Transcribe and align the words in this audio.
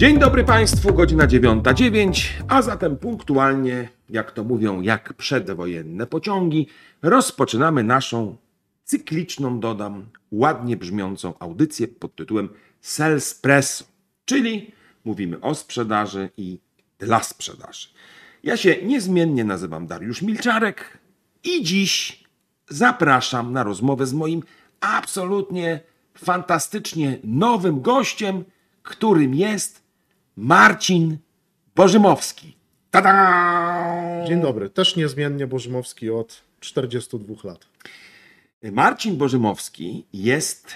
Dzień 0.00 0.18
dobry 0.18 0.44
Państwu, 0.44 0.94
godzina 0.94 1.26
9.09, 1.26 2.28
a 2.48 2.62
zatem 2.62 2.96
punktualnie, 2.96 3.88
jak 4.10 4.32
to 4.32 4.44
mówią, 4.44 4.80
jak 4.80 5.12
przedwojenne 5.14 6.06
pociągi, 6.06 6.66
rozpoczynamy 7.02 7.84
naszą 7.84 8.36
cykliczną, 8.84 9.60
dodam, 9.60 10.06
ładnie 10.32 10.76
brzmiącą 10.76 11.34
audycję 11.38 11.88
pod 11.88 12.16
tytułem 12.16 12.48
Salespresso, 12.80 13.84
czyli 14.24 14.72
mówimy 15.04 15.40
o 15.40 15.54
sprzedaży 15.54 16.30
i 16.36 16.58
dla 16.98 17.22
sprzedaży. 17.22 17.88
Ja 18.42 18.56
się 18.56 18.82
niezmiennie 18.82 19.44
nazywam 19.44 19.86
Dariusz 19.86 20.22
Milczarek 20.22 20.98
i 21.44 21.64
dziś 21.64 22.24
zapraszam 22.68 23.52
na 23.52 23.62
rozmowę 23.62 24.06
z 24.06 24.12
moim 24.12 24.42
absolutnie 24.80 25.80
fantastycznie 26.14 27.18
nowym 27.24 27.80
gościem, 27.80 28.44
którym 28.82 29.34
jest 29.34 29.79
Marcin 30.36 31.18
Bożymowski. 31.76 32.56
Tada! 32.90 34.24
Dzień 34.28 34.40
dobry, 34.40 34.70
też 34.70 34.96
niezmiennie 34.96 35.46
Bożymowski 35.46 36.10
od 36.10 36.42
42 36.60 37.34
lat. 37.44 37.66
Marcin 38.72 39.16
Bożymowski 39.16 40.04
jest, 40.12 40.72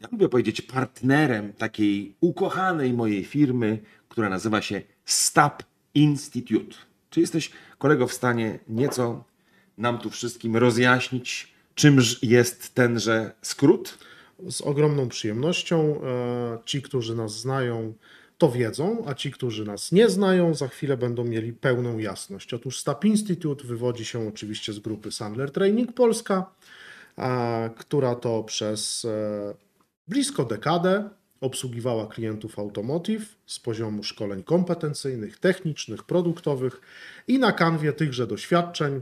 ja 0.00 0.08
lubię 0.12 0.28
powiedzieć, 0.28 0.62
partnerem 0.62 1.52
takiej 1.52 2.14
ukochanej 2.20 2.92
mojej 2.92 3.24
firmy, 3.24 3.78
która 4.08 4.28
nazywa 4.28 4.62
się 4.62 4.82
Stap 5.04 5.62
Institute. 5.94 6.76
Czy 7.10 7.20
jesteś, 7.20 7.50
kolego, 7.78 8.06
w 8.06 8.12
stanie 8.12 8.58
nieco 8.68 9.24
nam 9.78 9.98
tu 9.98 10.10
wszystkim 10.10 10.56
rozjaśnić, 10.56 11.52
czymż 11.74 12.22
jest 12.22 12.74
tenże 12.74 13.34
skrót? 13.42 13.98
Z 14.48 14.60
ogromną 14.60 15.08
przyjemnością. 15.08 16.00
E, 16.02 16.58
ci, 16.64 16.82
którzy 16.82 17.14
nas 17.14 17.40
znają, 17.40 17.94
to 18.40 18.50
wiedzą, 18.50 19.04
a 19.06 19.14
ci, 19.14 19.30
którzy 19.30 19.64
nas 19.64 19.92
nie 19.92 20.08
znają, 20.08 20.54
za 20.54 20.68
chwilę 20.68 20.96
będą 20.96 21.24
mieli 21.24 21.52
pełną 21.52 21.98
jasność. 21.98 22.54
Otóż 22.54 22.78
STAP 22.78 23.04
Institute 23.04 23.64
wywodzi 23.64 24.04
się 24.04 24.28
oczywiście 24.28 24.72
z 24.72 24.78
grupy 24.78 25.12
Sandler 25.12 25.50
Training 25.50 25.92
Polska, 25.92 26.50
która 27.76 28.14
to 28.14 28.42
przez 28.44 29.04
e, 29.04 29.54
blisko 30.08 30.44
dekadę 30.44 31.10
obsługiwała 31.40 32.06
klientów 32.06 32.58
automotive 32.58 33.36
z 33.46 33.58
poziomu 33.58 34.02
szkoleń 34.02 34.42
kompetencyjnych, 34.42 35.38
technicznych, 35.38 36.02
produktowych 36.02 36.80
i 37.28 37.38
na 37.38 37.52
kanwie 37.52 37.92
tychże 37.92 38.26
doświadczeń 38.26 39.00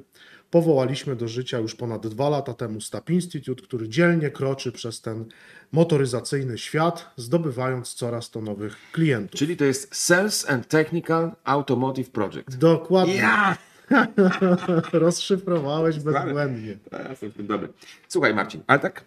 powołaliśmy 0.50 1.16
do 1.16 1.28
życia 1.28 1.58
już 1.58 1.74
ponad 1.74 2.06
dwa 2.06 2.28
lata 2.28 2.54
temu 2.54 2.80
STAP 2.80 3.10
Institute, 3.10 3.62
który 3.62 3.88
dzielnie 3.88 4.30
kroczy 4.30 4.72
przez 4.72 5.00
ten 5.00 5.24
motoryzacyjny 5.72 6.58
świat, 6.58 7.10
zdobywając 7.16 7.94
coraz 7.94 8.30
to 8.30 8.40
nowych 8.40 8.76
klientów. 8.92 9.38
Czyli 9.38 9.56
to 9.56 9.64
jest 9.64 9.94
Sales 9.96 10.50
and 10.50 10.68
Technical 10.68 11.32
Automotive 11.44 12.10
Project. 12.10 12.56
Dokładnie. 12.56 13.14
Ja! 13.14 13.56
Rozszyfrowałeś 14.92 15.98
bezbłędnie. 15.98 16.78
Ja 16.92 17.08
jestem 17.08 17.30
w 17.30 17.34
tym 17.34 17.46
dobry. 17.46 17.68
Słuchaj 18.08 18.34
Marcin, 18.34 18.60
ale 18.66 18.78
tak 18.78 19.04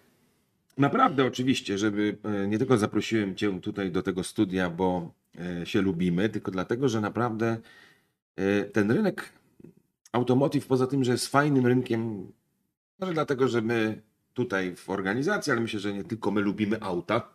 naprawdę 0.78 1.24
oczywiście, 1.24 1.78
żeby 1.78 2.16
e, 2.22 2.48
nie 2.48 2.58
tylko 2.58 2.78
zaprosiłem 2.78 3.36
Cię 3.36 3.60
tutaj 3.60 3.90
do 3.90 4.02
tego 4.02 4.24
studia, 4.24 4.70
bo 4.70 5.14
e, 5.62 5.66
się 5.66 5.82
lubimy, 5.82 6.28
tylko 6.28 6.50
dlatego, 6.50 6.88
że 6.88 7.00
naprawdę 7.00 7.56
e, 8.36 8.64
ten 8.64 8.90
rynek 8.90 9.32
automotive, 10.12 10.66
poza 10.66 10.86
tym, 10.86 11.04
że 11.04 11.12
jest 11.12 11.26
fajnym 11.26 11.66
rynkiem, 11.66 12.32
może 12.98 13.12
dlatego, 13.12 13.48
że 13.48 13.62
my 13.62 14.02
tutaj 14.34 14.76
w 14.76 14.90
organizacji, 14.90 15.52
ale 15.52 15.60
myślę, 15.60 15.80
że 15.80 15.92
nie 15.92 16.04
tylko 16.04 16.30
my 16.30 16.40
lubimy 16.40 16.80
auta. 16.80 17.34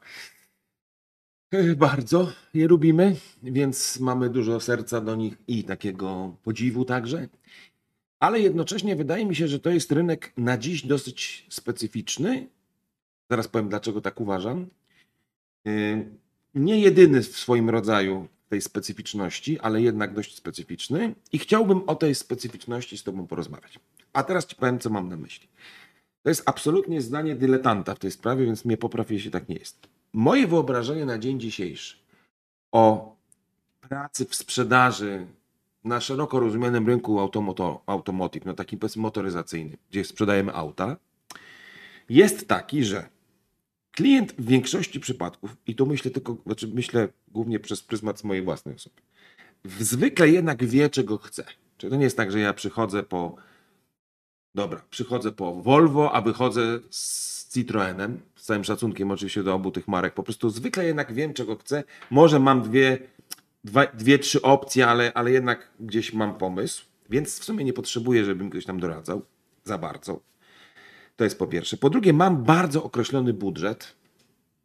Bardzo 1.77 2.31
je 2.53 2.67
lubimy, 2.67 3.15
więc 3.43 3.99
mamy 3.99 4.29
dużo 4.29 4.59
serca 4.59 5.01
do 5.01 5.15
nich 5.15 5.37
i 5.47 5.63
takiego 5.63 6.35
podziwu 6.43 6.85
także. 6.85 7.27
Ale 8.19 8.39
jednocześnie 8.39 8.95
wydaje 8.95 9.25
mi 9.25 9.35
się, 9.35 9.47
że 9.47 9.59
to 9.59 9.69
jest 9.69 9.91
rynek 9.91 10.33
na 10.37 10.57
dziś 10.57 10.85
dosyć 10.85 11.45
specyficzny. 11.49 12.47
Zaraz 13.29 13.47
powiem, 13.47 13.69
dlaczego 13.69 14.01
tak 14.01 14.21
uważam. 14.21 14.67
Yy, 15.65 16.05
nie 16.55 16.79
jedyny 16.79 17.21
w 17.21 17.37
swoim 17.37 17.69
rodzaju 17.69 18.27
tej 18.49 18.61
specyficzności, 18.61 19.59
ale 19.59 19.81
jednak 19.81 20.13
dość 20.13 20.35
specyficzny. 20.35 21.15
I 21.31 21.39
chciałbym 21.39 21.89
o 21.89 21.95
tej 21.95 22.15
specyficzności 22.15 22.97
z 22.97 23.03
Tobą 23.03 23.27
porozmawiać. 23.27 23.79
A 24.13 24.23
teraz 24.23 24.45
Ci 24.45 24.55
powiem, 24.55 24.79
co 24.79 24.89
mam 24.89 25.09
na 25.09 25.17
myśli. 25.17 25.47
To 26.23 26.29
jest 26.29 26.43
absolutnie 26.45 27.01
zdanie 27.01 27.35
dyletanta 27.35 27.95
w 27.95 27.99
tej 27.99 28.11
sprawie, 28.11 28.45
więc 28.45 28.65
mnie 28.65 28.77
popraw, 28.77 29.11
jeśli 29.11 29.31
tak 29.31 29.49
nie 29.49 29.55
jest. 29.55 29.87
Moje 30.13 30.47
wyobrażenie 30.47 31.05
na 31.05 31.17
dzień 31.17 31.39
dzisiejszy 31.39 31.97
o 32.71 33.15
pracy 33.81 34.25
w 34.25 34.35
sprzedaży 34.35 35.27
na 35.83 36.01
szeroko 36.01 36.39
rozumianym 36.39 36.87
rynku 36.87 37.19
automoto, 37.19 37.81
automotive, 37.85 38.45
no 38.45 38.53
takim 38.53 38.79
powiedzmy 38.79 39.01
motoryzacyjnym, 39.01 39.77
gdzie 39.89 40.05
sprzedajemy 40.05 40.53
auta, 40.53 40.97
jest 42.09 42.47
taki, 42.47 42.83
że 42.83 43.09
klient 43.97 44.33
w 44.33 44.45
większości 44.45 44.99
przypadków, 44.99 45.57
i 45.67 45.75
tu 45.75 45.85
myślę 45.85 46.11
tylko, 46.11 46.37
znaczy 46.45 46.67
myślę 46.67 47.07
głównie 47.27 47.59
przez 47.59 47.83
pryzmat 47.83 48.23
mojej 48.23 48.43
własnej 48.43 48.75
osoby, 48.75 48.95
zwykle 49.65 50.29
jednak 50.29 50.65
wie, 50.65 50.89
czego 50.89 51.17
chce. 51.17 51.45
Czyli 51.77 51.91
to 51.91 51.97
nie 51.97 52.03
jest 52.03 52.17
tak, 52.17 52.31
że 52.31 52.39
ja 52.39 52.53
przychodzę 52.53 53.03
po 53.03 53.35
Dobra, 54.55 54.81
przychodzę 54.89 55.31
po 55.31 55.55
Volvo, 55.55 56.11
a 56.11 56.21
wychodzę 56.21 56.79
z 56.89 57.53
Citroenem, 57.53 58.19
z 58.35 58.43
całym 58.43 58.63
szacunkiem 58.63 59.11
oczywiście 59.11 59.43
do 59.43 59.53
obu 59.53 59.71
tych 59.71 59.87
marek. 59.87 60.13
Po 60.13 60.23
prostu 60.23 60.49
zwykle 60.49 60.85
jednak 60.85 61.13
wiem, 61.13 61.33
czego 61.33 61.55
chcę. 61.55 61.83
Może 62.11 62.39
mam 62.39 62.61
dwie, 62.61 62.97
dwa, 63.63 63.85
dwie 63.85 64.19
trzy 64.19 64.41
opcje, 64.41 64.87
ale, 64.87 65.13
ale 65.13 65.31
jednak 65.31 65.71
gdzieś 65.79 66.13
mam 66.13 66.37
pomysł, 66.37 66.85
więc 67.09 67.39
w 67.39 67.43
sumie 67.43 67.65
nie 67.65 67.73
potrzebuję, 67.73 68.25
żebym 68.25 68.49
ktoś 68.49 68.65
tam 68.65 68.79
doradzał 68.79 69.21
za 69.63 69.77
bardzo. 69.77 70.19
To 71.17 71.23
jest 71.23 71.39
po 71.39 71.47
pierwsze. 71.47 71.77
Po 71.77 71.89
drugie, 71.89 72.13
mam 72.13 72.43
bardzo 72.43 72.83
określony 72.83 73.33
budżet. 73.33 73.95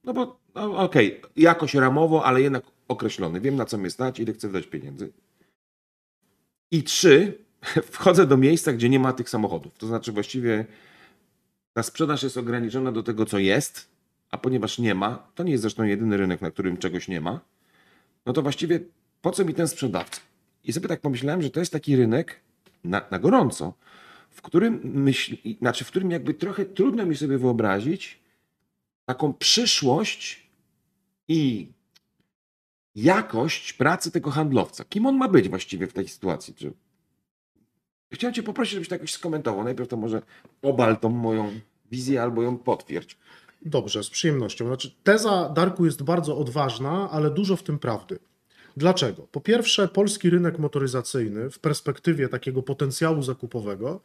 No 0.04 0.14
bo, 0.14 0.40
no, 0.54 0.76
okej, 0.78 1.18
okay, 1.18 1.30
jakoś 1.36 1.74
ramowo, 1.74 2.24
ale 2.24 2.42
jednak 2.42 2.64
określony. 2.88 3.40
Wiem, 3.40 3.56
na 3.56 3.64
co 3.64 3.78
mnie 3.78 3.90
stać, 3.90 4.20
ile 4.20 4.32
chcę 4.32 4.48
wydać 4.48 4.66
pieniędzy. 4.66 5.12
I 6.70 6.82
trzy, 6.82 7.38
wchodzę 7.92 8.26
do 8.26 8.36
miejsca, 8.36 8.72
gdzie 8.72 8.88
nie 8.88 8.98
ma 8.98 9.12
tych 9.12 9.30
samochodów. 9.30 9.78
To 9.78 9.86
znaczy 9.86 10.12
właściwie 10.12 10.66
ta 11.72 11.82
sprzedaż 11.82 12.22
jest 12.22 12.36
ograniczona 12.36 12.92
do 12.92 13.02
tego, 13.02 13.26
co 13.26 13.38
jest, 13.38 13.88
a 14.30 14.38
ponieważ 14.38 14.78
nie 14.78 14.94
ma, 14.94 15.26
to 15.34 15.42
nie 15.42 15.52
jest 15.52 15.62
zresztą 15.62 15.82
jedyny 15.82 16.16
rynek, 16.16 16.40
na 16.40 16.50
którym 16.50 16.76
czegoś 16.76 17.08
nie 17.08 17.20
ma, 17.20 17.40
no 18.26 18.32
to 18.32 18.42
właściwie 18.42 18.80
po 19.22 19.30
co 19.30 19.44
mi 19.44 19.54
ten 19.54 19.68
sprzedawca? 19.68 20.20
I 20.64 20.72
sobie 20.72 20.88
tak 20.88 21.00
pomyślałem, 21.00 21.42
że 21.42 21.50
to 21.50 21.60
jest 21.60 21.72
taki 21.72 21.96
rynek 21.96 22.40
na, 22.84 23.02
na 23.10 23.18
gorąco, 23.18 23.74
w 24.32 24.42
którym 24.42 24.80
myśl, 24.84 25.36
znaczy 25.58 25.84
w 25.84 25.88
którym 25.88 26.10
jakby 26.10 26.34
trochę 26.34 26.64
trudno 26.64 27.06
mi 27.06 27.16
sobie 27.16 27.38
wyobrazić 27.38 28.18
taką 29.06 29.32
przyszłość 29.32 30.46
i 31.28 31.68
jakość 32.94 33.72
pracy 33.72 34.10
tego 34.10 34.30
handlowca. 34.30 34.84
Kim 34.84 35.06
on 35.06 35.16
ma 35.16 35.28
być 35.28 35.48
właściwie 35.48 35.86
w 35.86 35.92
tej 35.92 36.08
sytuacji? 36.08 36.54
Czy 36.54 36.72
Chciałem 38.12 38.34
Cię 38.34 38.42
poprosić, 38.42 38.74
żebyś 38.74 38.88
to 38.88 38.94
jakoś 38.94 39.12
skomentował. 39.12 39.64
Najpierw 39.64 39.88
to 39.88 39.96
może 39.96 40.22
obal 40.62 40.96
tą 40.96 41.08
moją 41.08 41.52
wizję 41.90 42.22
albo 42.22 42.42
ją 42.42 42.58
potwierdź. 42.58 43.18
Dobrze, 43.62 44.04
z 44.04 44.10
przyjemnością. 44.10 44.66
Znaczy, 44.66 44.94
teza 45.02 45.48
Darku 45.48 45.84
jest 45.84 46.02
bardzo 46.02 46.38
odważna, 46.38 47.10
ale 47.10 47.30
dużo 47.30 47.56
w 47.56 47.62
tym 47.62 47.78
prawdy. 47.78 48.18
Dlaczego? 48.76 49.26
Po 49.32 49.40
pierwsze, 49.40 49.88
polski 49.88 50.30
rynek 50.30 50.58
motoryzacyjny 50.58 51.50
w 51.50 51.58
perspektywie 51.58 52.28
takiego 52.28 52.62
potencjału 52.62 53.22
zakupowego 53.22 54.00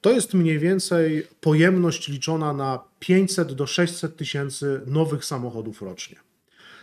to 0.00 0.10
jest 0.10 0.34
mniej 0.34 0.58
więcej 0.58 1.26
pojemność 1.40 2.08
liczona 2.08 2.52
na 2.52 2.84
500 2.98 3.52
do 3.52 3.66
600 3.66 4.16
tysięcy 4.16 4.80
nowych 4.86 5.24
samochodów 5.24 5.82
rocznie. 5.82 6.16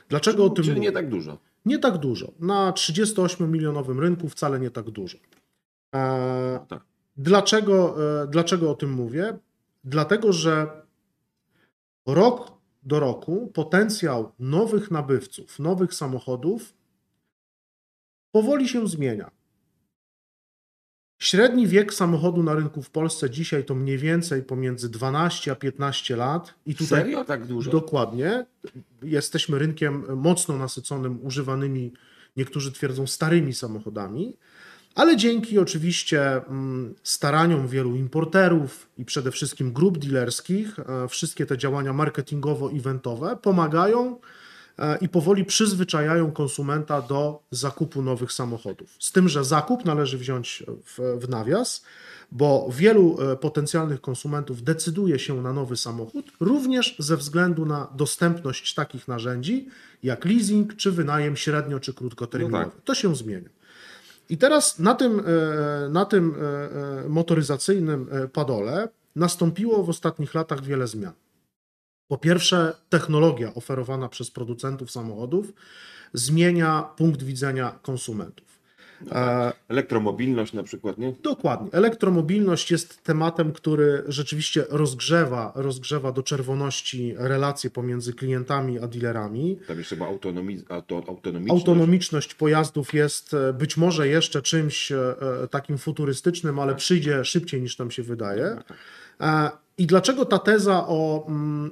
Dlaczego 0.10 0.46
o 0.46 0.50
tym 0.50 0.64
Czyli 0.64 0.76
mówię? 0.76 0.88
nie 0.88 0.92
tak 0.92 1.10
dużo. 1.10 1.38
Nie 1.66 1.80
tak 1.80 1.98
dużo. 1.98 2.32
Na 2.40 2.72
38-milionowym 2.72 4.00
rynku 4.00 4.30
wcale 4.30 4.60
nie 4.60 4.72
tak 4.72 4.90
dużo. 4.90 5.18
E, 5.96 6.60
tak. 6.68 6.84
Dlaczego, 7.18 7.96
e, 8.24 8.28
dlaczego 8.28 8.72
o 8.72 8.76
tym 8.76 8.92
mówię? 8.92 9.38
Dlatego, 9.84 10.34
że 10.34 10.68
rok 12.06 12.52
do 12.84 13.00
roku 13.00 13.52
potencjał 13.54 14.32
nowych 14.40 14.92
nabywców, 14.92 15.60
nowych 15.60 15.94
samochodów 15.94 16.74
powoli 18.32 18.68
się 18.68 18.88
zmienia. 18.88 19.32
Średni 21.22 21.68
wiek 21.68 21.94
samochodu 21.94 22.44
na 22.44 22.56
rynku 22.56 22.82
w 22.82 22.90
Polsce 22.90 23.30
dzisiaj 23.30 23.66
to 23.66 23.76
mniej 23.76 23.98
więcej 23.98 24.44
pomiędzy 24.44 24.90
12 24.90 25.52
a 25.52 25.56
15 25.56 26.16
lat. 26.16 26.54
I 26.66 26.76
tutaj 26.76 27.00
Serio? 27.00 27.26
Tak 27.26 27.46
dużo? 27.46 27.72
Dokładnie. 27.72 28.46
Jesteśmy 29.02 29.60
rynkiem 29.60 30.06
mocno 30.16 30.58
nasyconym 30.58 31.20
używanymi, 31.26 31.94
niektórzy 32.38 32.72
twierdzą, 32.72 33.08
starymi 33.08 33.54
samochodami 33.54 34.38
ale 34.96 35.18
dzięki 35.18 35.60
oczywiście 35.60 36.32
mm, 36.32 36.96
staraniom 37.04 37.68
wielu 37.68 37.96
importerów 37.96 38.90
i 38.98 39.06
przede 39.06 39.32
wszystkim 39.32 39.74
grup 39.74 39.98
dealerskich, 39.98 40.80
e, 40.80 41.08
wszystkie 41.08 41.46
te 41.46 41.58
działania 41.58 41.94
marketingowo-eventowe 41.94 43.38
pomagają 43.38 44.20
i 45.02 45.10
powoli 45.10 45.46
przyzwyczajają 45.46 46.32
konsumenta 46.32 47.02
do 47.02 47.44
zakupu 47.52 48.02
nowych 48.02 48.32
samochodów. 48.32 48.96
Z 49.00 49.12
tym, 49.12 49.30
że 49.30 49.44
zakup 49.44 49.86
należy 49.86 50.18
wziąć 50.18 50.64
w, 50.86 51.20
w 51.26 51.30
nawias, 51.30 51.84
bo 52.32 52.70
wielu 52.72 53.18
e, 53.22 53.36
potencjalnych 53.36 54.02
konsumentów 54.02 54.64
decyduje 54.64 55.20
się 55.20 55.42
na 55.42 55.54
nowy 55.54 55.78
samochód, 55.78 56.26
również 56.40 56.96
ze 57.00 57.18
względu 57.18 57.66
na 57.66 57.88
dostępność 57.96 58.74
takich 58.74 59.08
narzędzi 59.08 59.68
jak 60.04 60.26
leasing 60.26 60.76
czy 60.76 60.92
wynajem 60.92 61.36
średnio 61.36 61.80
czy 61.80 61.94
krótkoterminowy. 61.94 62.66
No 62.66 62.72
tak. 62.72 62.82
To 62.84 62.96
się 62.96 63.16
zmienia. 63.16 63.50
I 64.30 64.38
teraz 64.38 64.80
na 64.80 64.96
tym, 64.96 65.20
e, 65.20 65.90
na 65.90 66.06
tym 66.06 66.36
e, 66.36 67.06
e, 67.06 67.10
motoryzacyjnym 67.10 68.08
e, 68.12 68.28
padole 68.28 68.90
nastąpiło 69.16 69.84
w 69.84 69.90
ostatnich 69.90 70.34
latach 70.34 70.64
wiele 70.64 70.88
zmian. 70.88 71.14
Po 72.10 72.18
pierwsze, 72.18 72.76
technologia 72.90 73.54
oferowana 73.54 74.10
przez 74.10 74.32
producentów 74.32 74.92
samochodów 74.92 75.54
zmienia 76.14 76.84
punkt 76.98 77.24
widzenia 77.24 77.80
konsumentów. 77.82 78.50
E, 79.12 79.54
Elektromobilność 79.68 80.54
na 80.54 80.64
przykład, 80.64 80.98
nie? 80.98 81.14
Dokładnie. 81.24 81.72
Elektromobilność 81.72 82.72
jest 82.72 83.04
tematem, 83.04 83.52
który 83.52 84.04
rzeczywiście 84.08 84.66
rozgrzewa, 84.70 85.52
rozgrzewa 85.56 86.12
do 86.12 86.24
czerwoności 86.24 87.14
relacje 87.18 87.70
pomiędzy 87.70 88.14
klientami 88.14 88.80
a 88.80 88.88
dealerami. 88.88 89.60
Tam 89.68 89.78
jeszcze 89.78 89.96
była 89.96 90.08
autonomi, 90.08 90.62
auto, 90.70 91.04
autonomiczność. 91.08 91.62
Autonomiczność 91.62 92.34
pojazdów 92.34 92.94
jest 92.94 93.34
e, 93.34 93.54
być 93.54 93.78
może 93.78 94.08
jeszcze 94.08 94.42
czymś 94.42 94.92
e, 94.92 95.16
takim 95.52 95.78
futurystycznym, 95.78 96.60
ale 96.60 96.76
przyjdzie 96.76 97.26
szybciej 97.26 97.62
niż 97.62 97.78
nam 97.78 97.92
się 97.92 98.04
wydaje. 98.04 98.58
E, 99.22 99.50
I 99.78 99.88
dlaczego 99.88 100.26
ta 100.26 100.40
teza 100.40 100.88
o 100.88 101.26
mm, 101.28 101.72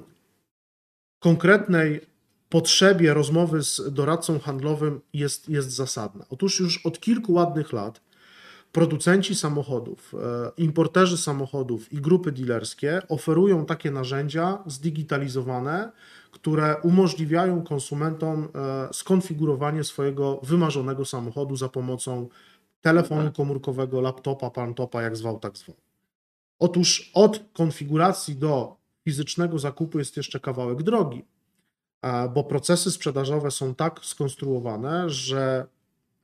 konkretnej 1.18 2.00
potrzebie 2.48 3.14
rozmowy 3.14 3.62
z 3.62 3.80
doradcą 3.90 4.38
handlowym 4.38 5.00
jest, 5.12 5.48
jest 5.48 5.70
zasadna? 5.70 6.24
Otóż 6.30 6.60
już 6.60 6.86
od 6.86 7.00
kilku 7.00 7.32
ładnych 7.32 7.72
lat 7.72 8.00
producenci 8.72 9.34
samochodów, 9.34 10.14
e, 10.14 10.50
importerzy 10.56 11.18
samochodów 11.18 11.92
i 11.92 11.96
grupy 11.96 12.32
dealerskie 12.32 13.02
oferują 13.08 13.66
takie 13.66 13.90
narzędzia 13.90 14.58
zdigitalizowane, 14.66 15.92
które 16.30 16.76
umożliwiają 16.82 17.62
konsumentom 17.62 18.48
e, 18.54 18.88
skonfigurowanie 18.92 19.84
swojego 19.84 20.40
wymarzonego 20.42 21.04
samochodu 21.04 21.56
za 21.56 21.68
pomocą 21.68 22.28
telefonu 22.80 23.32
komórkowego, 23.32 24.00
laptopa, 24.00 24.50
pantopa, 24.50 25.02
jak 25.02 25.16
zwał, 25.16 25.38
tak 25.38 25.58
zwał. 25.58 25.76
Otóż 26.58 27.10
od 27.14 27.44
konfiguracji 27.52 28.36
do 28.36 28.77
fizycznego 29.08 29.58
zakupu 29.58 29.98
jest 29.98 30.16
jeszcze 30.16 30.40
kawałek 30.40 30.82
drogi, 30.82 31.24
bo 32.34 32.44
procesy 32.44 32.90
sprzedażowe 32.90 33.50
są 33.50 33.74
tak 33.74 34.00
skonstruowane, 34.02 35.10
że 35.10 35.66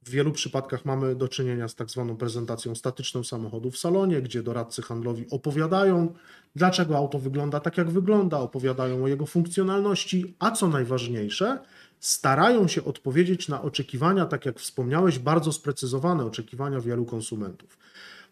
w 0.02 0.10
wielu 0.10 0.32
przypadkach 0.32 0.84
mamy 0.84 1.14
do 1.14 1.28
czynienia 1.28 1.68
z 1.68 1.74
tak 1.74 1.90
zwaną 1.90 2.16
prezentacją 2.16 2.74
statyczną 2.74 3.24
samochodu 3.24 3.70
w 3.70 3.78
salonie, 3.78 4.22
gdzie 4.22 4.42
doradcy 4.42 4.82
handlowi 4.82 5.26
opowiadają, 5.30 6.14
dlaczego 6.56 6.96
auto 6.96 7.18
wygląda 7.18 7.60
tak, 7.60 7.78
jak 7.78 7.90
wygląda, 7.90 8.38
opowiadają 8.38 9.04
o 9.04 9.08
jego 9.08 9.26
funkcjonalności, 9.26 10.34
a 10.38 10.50
co 10.50 10.68
najważniejsze, 10.68 11.58
starają 12.00 12.68
się 12.68 12.84
odpowiedzieć 12.84 13.48
na 13.48 13.62
oczekiwania, 13.62 14.26
tak 14.26 14.46
jak 14.46 14.60
wspomniałeś, 14.60 15.18
bardzo 15.18 15.52
sprecyzowane 15.52 16.24
oczekiwania 16.24 16.80
wielu 16.80 17.04
konsumentów. 17.04 17.78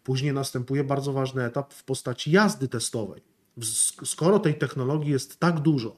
Później 0.03 0.33
następuje 0.33 0.83
bardzo 0.83 1.13
ważny 1.13 1.43
etap 1.43 1.73
w 1.73 1.83
postaci 1.83 2.31
jazdy 2.31 2.67
testowej. 2.67 3.32
Sk- 3.59 4.05
Skoro 4.05 4.39
tej 4.39 4.55
technologii 4.55 5.11
jest 5.11 5.39
tak 5.39 5.59
dużo, 5.59 5.95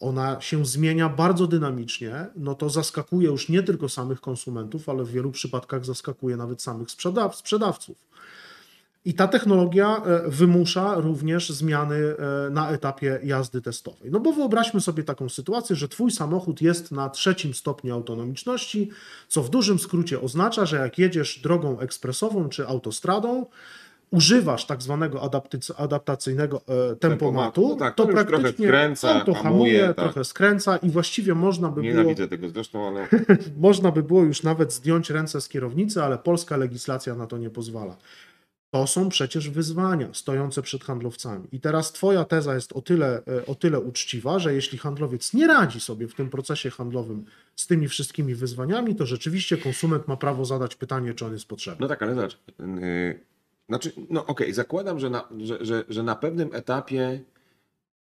ona 0.00 0.40
się 0.40 0.66
zmienia 0.66 1.08
bardzo 1.08 1.46
dynamicznie, 1.46 2.26
no 2.36 2.54
to 2.54 2.70
zaskakuje 2.70 3.28
już 3.28 3.48
nie 3.48 3.62
tylko 3.62 3.88
samych 3.88 4.20
konsumentów, 4.20 4.88
ale 4.88 5.04
w 5.04 5.10
wielu 5.10 5.30
przypadkach 5.30 5.84
zaskakuje 5.84 6.36
nawet 6.36 6.62
samych 6.62 6.88
sprzedaw- 6.88 7.32
sprzedawców. 7.36 7.96
I 9.04 9.14
ta 9.14 9.28
technologia 9.28 9.96
e, 9.96 10.30
wymusza 10.30 10.94
również 10.94 11.50
zmiany 11.50 11.96
e, 11.96 12.50
na 12.50 12.70
etapie 12.70 13.20
jazdy 13.24 13.62
testowej. 13.62 14.10
No 14.10 14.20
bo 14.20 14.32
wyobraźmy 14.32 14.80
sobie 14.80 15.04
taką 15.04 15.28
sytuację, 15.28 15.76
że 15.76 15.88
Twój 15.88 16.10
samochód 16.10 16.62
jest 16.62 16.92
na 16.92 17.08
trzecim 17.10 17.54
stopniu 17.54 17.94
autonomiczności, 17.94 18.90
co 19.28 19.42
w 19.42 19.50
dużym 19.50 19.78
skrócie 19.78 20.20
oznacza, 20.20 20.66
że 20.66 20.76
jak 20.76 20.98
jedziesz 20.98 21.38
drogą 21.38 21.78
ekspresową 21.78 22.48
czy 22.48 22.66
autostradą, 22.66 23.46
używasz 24.10 24.66
tak 24.66 24.82
zwanego 24.82 25.30
adaptacyjnego 25.76 26.62
e, 26.92 26.96
tempomatu, 26.96 27.68
No 27.68 27.76
tak, 27.76 27.94
to 27.94 28.02
już 28.02 28.12
trochę 28.12 28.26
praktycznie 28.26 28.66
skręca, 28.66 29.14
auto 29.14 29.34
hamuje, 29.34 29.42
hamuje, 29.42 29.94
tak. 29.94 29.96
trochę 29.96 30.24
skręca 30.24 30.76
i 30.76 30.90
właściwie 30.90 31.34
można 31.34 31.68
by 31.68 31.74
było 31.74 31.94
Nienawidzę 31.94 32.28
tego 32.28 32.48
zresztą, 32.48 32.88
ale 32.88 33.08
można 33.56 33.90
by 33.90 34.02
było 34.02 34.22
już 34.22 34.42
nawet 34.42 34.72
zdjąć 34.72 35.10
ręce 35.10 35.40
z 35.40 35.48
kierownicy, 35.48 36.02
ale 36.02 36.18
polska 36.18 36.56
legislacja 36.56 37.14
na 37.14 37.26
to 37.26 37.38
nie 37.38 37.50
pozwala. 37.50 37.96
To 38.70 38.86
są 38.86 39.08
przecież 39.08 39.50
wyzwania 39.50 40.14
stojące 40.14 40.62
przed 40.62 40.84
handlowcami. 40.84 41.48
I 41.52 41.60
teraz 41.60 41.92
Twoja 41.92 42.24
teza 42.24 42.54
jest 42.54 42.72
o 42.72 42.82
tyle, 42.82 43.22
e, 43.26 43.46
o 43.46 43.54
tyle 43.54 43.80
uczciwa, 43.80 44.38
że 44.38 44.54
jeśli 44.54 44.78
handlowiec 44.78 45.34
nie 45.34 45.46
radzi 45.46 45.80
sobie 45.80 46.08
w 46.08 46.14
tym 46.14 46.30
procesie 46.30 46.70
handlowym 46.70 47.24
z 47.56 47.66
tymi 47.66 47.88
wszystkimi 47.88 48.34
wyzwaniami, 48.34 48.94
to 48.94 49.06
rzeczywiście 49.06 49.56
konsument 49.56 50.08
ma 50.08 50.16
prawo 50.16 50.44
zadać 50.44 50.76
pytanie, 50.76 51.14
czy 51.14 51.26
on 51.26 51.32
jest 51.32 51.48
potrzebny. 51.48 51.80
No 51.80 51.88
tak, 51.88 52.02
ale 52.02 52.14
zobacz. 52.14 52.38
Znaczy, 53.70 53.92
no 54.10 54.26
okej, 54.26 54.52
zakładam, 54.52 55.00
że 55.00 55.10
na, 55.10 55.28
że, 55.38 55.64
że, 55.64 55.84
że 55.88 56.02
na 56.02 56.16
pewnym 56.16 56.48
etapie 56.52 57.20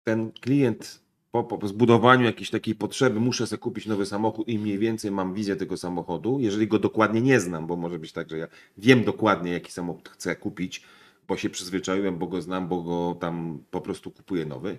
ten 0.04 0.32
klient 0.32 1.00
po, 1.32 1.44
po 1.44 1.68
zbudowaniu 1.68 2.26
jakiejś 2.26 2.50
takiej 2.50 2.76
potrzeby, 2.76 3.20
muszę 3.20 3.48
sobie 3.48 3.60
kupić 3.60 3.86
nowy 3.86 4.06
samochód 4.06 4.48
i 4.48 4.60
mniej 4.60 4.80
więcej 4.80 5.12
mam 5.12 5.34
wizję 5.34 5.56
tego 5.56 5.78
samochodu, 5.78 6.40
jeżeli 6.40 6.68
go 6.68 6.80
dokładnie 6.80 7.22
nie 7.22 7.40
znam, 7.40 7.68
bo 7.68 7.76
może 7.76 8.00
być 8.00 8.12
tak, 8.12 8.30
że 8.30 8.38
ja 8.38 8.48
wiem 8.78 9.04
dokładnie, 9.04 9.52
jaki 9.52 9.72
samochód 9.72 10.10
chcę 10.10 10.36
kupić, 10.36 10.84
bo 11.28 11.38
się 11.38 11.50
przyzwyczaiłem, 11.50 12.18
bo 12.18 12.28
go 12.28 12.42
znam, 12.42 12.68
bo 12.68 12.82
go 12.82 13.18
tam 13.20 13.60
po 13.72 13.82
prostu 13.82 14.12
kupuję 14.12 14.46
nowy. 14.46 14.78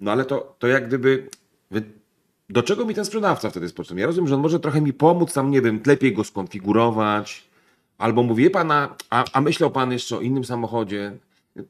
No 0.00 0.12
ale 0.12 0.24
to, 0.24 0.56
to 0.58 0.66
jak 0.66 0.88
gdyby. 0.88 1.28
Do 2.48 2.62
czego 2.62 2.84
mi 2.84 2.94
ten 2.94 3.04
sprzedawca 3.04 3.50
wtedy 3.50 3.64
jest 3.64 3.76
potrzebny? 3.76 4.00
Ja 4.00 4.06
rozumiem, 4.06 4.28
że 4.28 4.34
on 4.34 4.40
może 4.40 4.60
trochę 4.60 4.80
mi 4.80 4.92
pomóc, 4.92 5.32
tam 5.32 5.50
nie 5.50 5.62
wiem, 5.62 5.80
lepiej 5.86 6.12
go 6.12 6.24
skonfigurować, 6.24 7.48
albo 7.98 8.22
mówię 8.22 8.50
pana, 8.50 8.96
a, 9.10 9.24
a 9.32 9.40
myślał 9.40 9.70
pan 9.70 9.92
jeszcze 9.92 10.16
o 10.16 10.20
innym 10.20 10.44
samochodzie. 10.44 11.18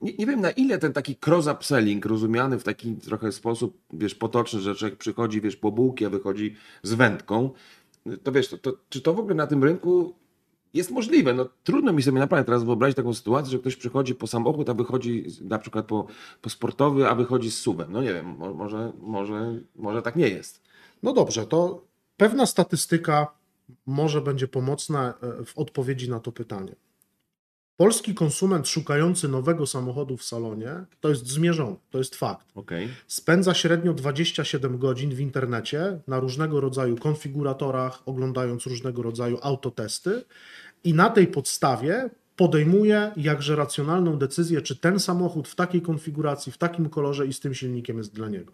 Nie, 0.02 0.12
nie 0.18 0.26
wiem 0.26 0.40
na 0.40 0.50
ile 0.50 0.78
ten 0.78 0.92
taki 0.92 1.16
cross-upselling, 1.26 2.06
rozumiany 2.06 2.59
w 2.59 2.64
taki 2.64 2.95
trochę 2.95 3.33
sposób, 3.33 3.78
wiesz, 3.92 4.14
potoczny, 4.14 4.61
że 4.61 4.75
człowiek 4.75 4.99
przychodzi, 4.99 5.40
wiesz, 5.40 5.56
po 5.56 5.73
bułki, 5.73 6.06
a 6.06 6.11
wychodzi 6.11 6.56
z 6.83 6.95
wędką, 6.95 7.50
to 8.23 8.33
wiesz, 8.33 8.49
to, 8.49 8.59
to, 8.59 8.73
czy 8.88 9.00
to 9.00 9.14
w 9.14 9.18
ogóle 9.18 9.35
na 9.35 9.47
tym 9.47 9.64
rynku 9.64 10.14
jest 10.75 10.90
możliwe? 10.90 11.35
No 11.35 11.49
trudno 11.64 11.92
mi 11.92 12.02
sobie 12.02 12.18
naprawdę 12.18 12.45
teraz 12.47 12.64
wyobrazić 12.64 12.97
taką 12.97 13.14
sytuację, 13.14 13.52
że 13.52 13.59
ktoś 13.59 13.76
przychodzi 13.76 14.14
po 14.14 14.26
samochód, 14.26 14.71
a 14.71 14.75
wychodzi 14.75 15.26
na 15.40 15.59
przykład 15.59 15.87
po, 15.87 16.06
po 16.42 16.50
sportowy, 16.50 17.09
a 17.09 17.14
wychodzi 17.14 17.50
z 17.50 17.59
suwem. 17.59 17.92
No 17.92 18.02
nie 18.02 18.12
wiem, 18.14 18.37
mo- 18.38 18.54
może, 18.54 18.92
może, 19.00 19.61
może 19.76 20.02
tak 20.02 20.16
nie 20.16 20.28
jest. 20.28 20.62
No 21.02 21.12
dobrze, 21.12 21.47
to 21.47 21.85
pewna 22.16 22.47
statystyka 22.47 23.26
może 23.87 24.21
będzie 24.21 24.49
pomocna 24.49 25.14
e, 25.40 25.45
w 25.45 25.59
odpowiedzi 25.59 26.11
na 26.11 26.21
to 26.21 26.33
pytanie. 26.33 26.76
Polski 27.76 28.14
konsument 28.14 28.69
szukający 28.69 29.28
nowego 29.28 29.66
samochodu 29.66 30.16
w 30.16 30.25
salonie 30.25 30.85
to 31.00 31.09
jest 31.09 31.26
zmierzony, 31.26 31.76
to 31.90 31.99
jest 31.99 32.14
fakt. 32.14 32.47
Okej. 32.55 32.88
Spędza 33.07 33.55
średnio 33.55 33.95
27 33.95 34.78
godzin 34.78 35.14
w 35.14 35.21
internecie 35.21 36.00
na 36.07 36.21
różnego 36.21 36.61
rodzaju 36.61 36.97
konfiguratorach, 36.97 38.02
oglądając 38.07 38.66
różnego 38.66 39.02
rodzaju 39.02 39.38
autotesty 39.43 40.25
i 40.85 40.95
na 40.95 41.11
tej 41.11 41.26
podstawie 41.26 42.11
podejmuje 42.37 43.12
jakże 43.16 43.57
racjonalną 43.57 44.19
decyzję, 44.19 44.62
czy 44.62 44.76
ten 44.76 45.00
samochód 45.00 45.49
w 45.49 45.55
takiej 45.55 45.83
konfiguracji, 45.83 46.52
w 46.52 46.59
takim 46.59 46.88
kolorze 46.88 47.26
i 47.26 47.33
z 47.33 47.40
tym 47.40 47.55
silnikiem 47.55 47.99
jest 47.99 48.14
dla 48.14 48.28
niego. 48.28 48.52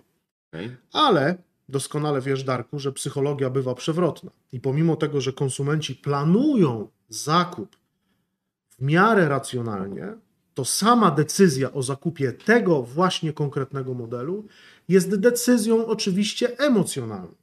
okej. 0.53 0.77
Ale 0.93 1.37
doskonale 1.69 2.21
wiesz, 2.21 2.45
Darku, 2.45 2.78
że 2.78 2.92
psychologia 2.92 3.50
bywa 3.50 3.75
przewrotna. 3.75 4.31
I 4.52 4.61
pomimo 4.61 4.97
tego, 4.97 5.21
że 5.21 5.33
konsumenci 5.33 5.95
planują 5.95 6.88
zakup 7.09 7.76
w 8.71 8.83
miarę 8.83 9.28
racjonalnie, 9.28 10.14
to 10.54 10.64
sama 10.64 11.11
decyzja 11.11 11.73
o 11.73 11.83
zakupie 11.83 12.33
tego 12.33 12.83
właśnie 12.83 13.33
konkretnego 13.33 13.95
modelu 13.95 14.45
jest 14.88 15.16
decyzją 15.16 15.87
oczywiście 15.87 16.59
emocjonalną. 16.59 17.35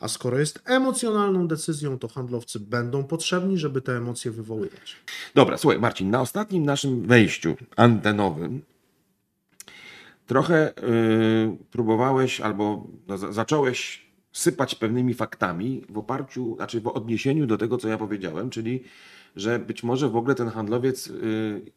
A 0.00 0.08
skoro 0.08 0.38
jest 0.38 0.62
emocjonalną 0.64 1.48
decyzją, 1.48 1.98
to 1.98 2.08
handlowcy 2.08 2.60
będą 2.60 3.04
potrzebni, 3.04 3.58
żeby 3.58 3.80
te 3.80 3.96
emocje 3.96 4.30
wywoływać. 4.30 4.96
Dobra, 5.34 5.58
słuchaj, 5.58 5.80
Marcin, 5.80 6.10
na 6.10 6.20
ostatnim 6.20 6.66
naszym 6.66 7.06
wejściu 7.06 7.56
antenowym 7.76 8.62
trochę 10.28 10.72
yy, 10.82 11.56
próbowałeś 11.70 12.40
albo 12.40 12.86
no, 13.08 13.18
za- 13.18 13.32
zacząłeś 13.32 14.08
sypać 14.32 14.74
pewnymi 14.74 15.14
faktami 15.14 15.82
w 15.88 15.98
oparciu, 15.98 16.56
znaczy 16.56 16.80
w 16.80 16.86
odniesieniu 16.86 17.46
do 17.46 17.58
tego, 17.58 17.78
co 17.78 17.88
ja 17.88 17.98
powiedziałem, 17.98 18.50
czyli 18.50 18.84
że 19.36 19.58
być 19.58 19.82
może 19.82 20.08
w 20.08 20.16
ogóle 20.16 20.34
ten 20.34 20.48
handlowiec 20.48 21.06
yy, 21.06 21.72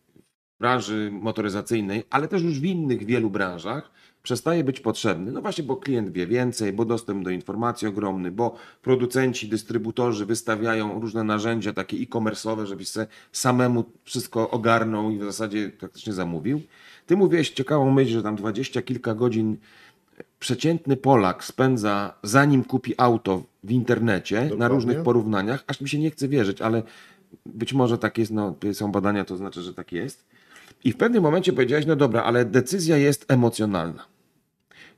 branży 0.59 1.09
motoryzacyjnej, 1.13 2.03
ale 2.09 2.27
też 2.27 2.41
już 2.41 2.59
w 2.59 2.65
innych 2.65 3.05
wielu 3.05 3.29
branżach, 3.29 3.91
przestaje 4.23 4.63
być 4.63 4.79
potrzebny. 4.79 5.31
No 5.31 5.41
właśnie, 5.41 5.63
bo 5.63 5.75
klient 5.77 6.09
wie 6.09 6.27
więcej, 6.27 6.73
bo 6.73 6.85
dostęp 6.85 7.23
do 7.23 7.29
informacji 7.29 7.87
ogromny, 7.87 8.31
bo 8.31 8.55
producenci, 8.81 9.47
dystrybutorzy 9.47 10.25
wystawiają 10.25 10.99
różne 10.99 11.23
narzędzia 11.23 11.73
takie 11.73 11.97
e-commerce'owe, 11.97 12.65
żebyś 12.65 12.87
se 12.87 13.07
samemu 13.31 13.83
wszystko 14.03 14.49
ogarnął 14.49 15.11
i 15.11 15.19
w 15.19 15.23
zasadzie 15.23 15.69
praktycznie 15.69 16.13
zamówił. 16.13 16.61
Ty 17.07 17.17
mówiłeś 17.17 17.49
ciekawą 17.49 17.91
myśl, 17.91 18.11
że 18.11 18.23
tam 18.23 18.35
dwadzieścia 18.35 18.81
kilka 18.81 19.13
godzin 19.15 19.57
przeciętny 20.39 20.97
Polak 20.97 21.43
spędza, 21.43 22.13
zanim 22.23 22.63
kupi 22.63 22.93
auto 22.97 23.43
w 23.63 23.71
internecie, 23.71 24.35
Dokładnie. 24.35 24.57
na 24.57 24.67
różnych 24.67 25.03
porównaniach, 25.03 25.63
aż 25.67 25.81
mi 25.81 25.89
się 25.89 25.99
nie 25.99 26.11
chce 26.11 26.27
wierzyć, 26.27 26.61
ale 26.61 26.83
być 27.45 27.73
może 27.73 27.97
tak 27.97 28.17
jest, 28.17 28.31
no, 28.31 28.55
są 28.73 28.91
badania, 28.91 29.25
to 29.25 29.37
znaczy, 29.37 29.61
że 29.61 29.73
tak 29.73 29.91
jest. 29.91 30.25
I 30.83 30.91
w 30.91 30.97
pewnym 30.97 31.23
momencie 31.23 31.53
powiedziałeś, 31.53 31.85
no 31.85 31.95
dobra, 31.95 32.23
ale 32.23 32.45
decyzja 32.45 32.97
jest 32.97 33.31
emocjonalna. 33.31 34.10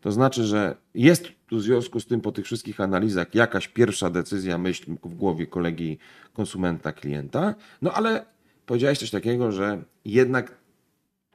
To 0.04 0.12
znaczy, 0.12 0.44
że 0.44 0.76
jest 0.96 1.28
tu 1.48 1.58
w 1.58 1.62
związku 1.62 2.00
z 2.00 2.06
tym 2.06 2.22
po 2.22 2.32
tych 2.32 2.46
wszystkich 2.46 2.80
analizach 2.80 3.36
jakaś 3.36 3.68
pierwsza 3.68 4.10
decyzja, 4.10 4.58
myśl 4.58 4.92
w 5.04 5.16
głowie 5.16 5.48
kolegi 5.48 5.98
konsumenta, 6.34 6.94
klienta, 6.94 7.56
no 7.82 7.94
ale 7.94 8.26
powiedziałeś 8.66 9.00
coś 9.00 9.12
takiego, 9.12 9.52
że 9.52 9.84
jednak 10.06 10.58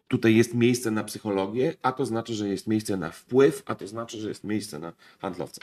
tutaj 0.09 0.37
jest 0.37 0.55
miejsce 0.55 0.91
na 0.91 1.05
psychologię, 1.05 1.75
a 1.83 1.93
to 1.93 2.07
znaczy, 2.07 2.35
że 2.35 2.49
jest 2.49 2.67
miejsce 2.67 2.97
na 2.97 3.11
wpływ, 3.11 3.63
a 3.67 3.75
to 3.75 3.87
znaczy, 3.87 4.19
że 4.19 4.29
jest 4.29 4.45
miejsce 4.45 4.79
na 4.79 4.93
handlowca. 5.19 5.61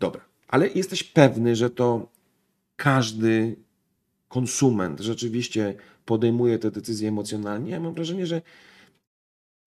Dobra, 0.00 0.20
ale 0.48 0.68
jesteś 0.68 1.04
pewny, 1.04 1.56
że 1.56 1.70
to 1.70 2.08
każdy 2.76 3.56
konsument 4.28 5.00
rzeczywiście 5.00 5.74
podejmuje 6.04 6.58
te 6.58 6.70
decyzje 6.70 7.08
emocjonalnie? 7.08 7.70
Ja 7.70 7.80
mam 7.80 7.94
wrażenie, 7.94 8.26
że 8.26 8.42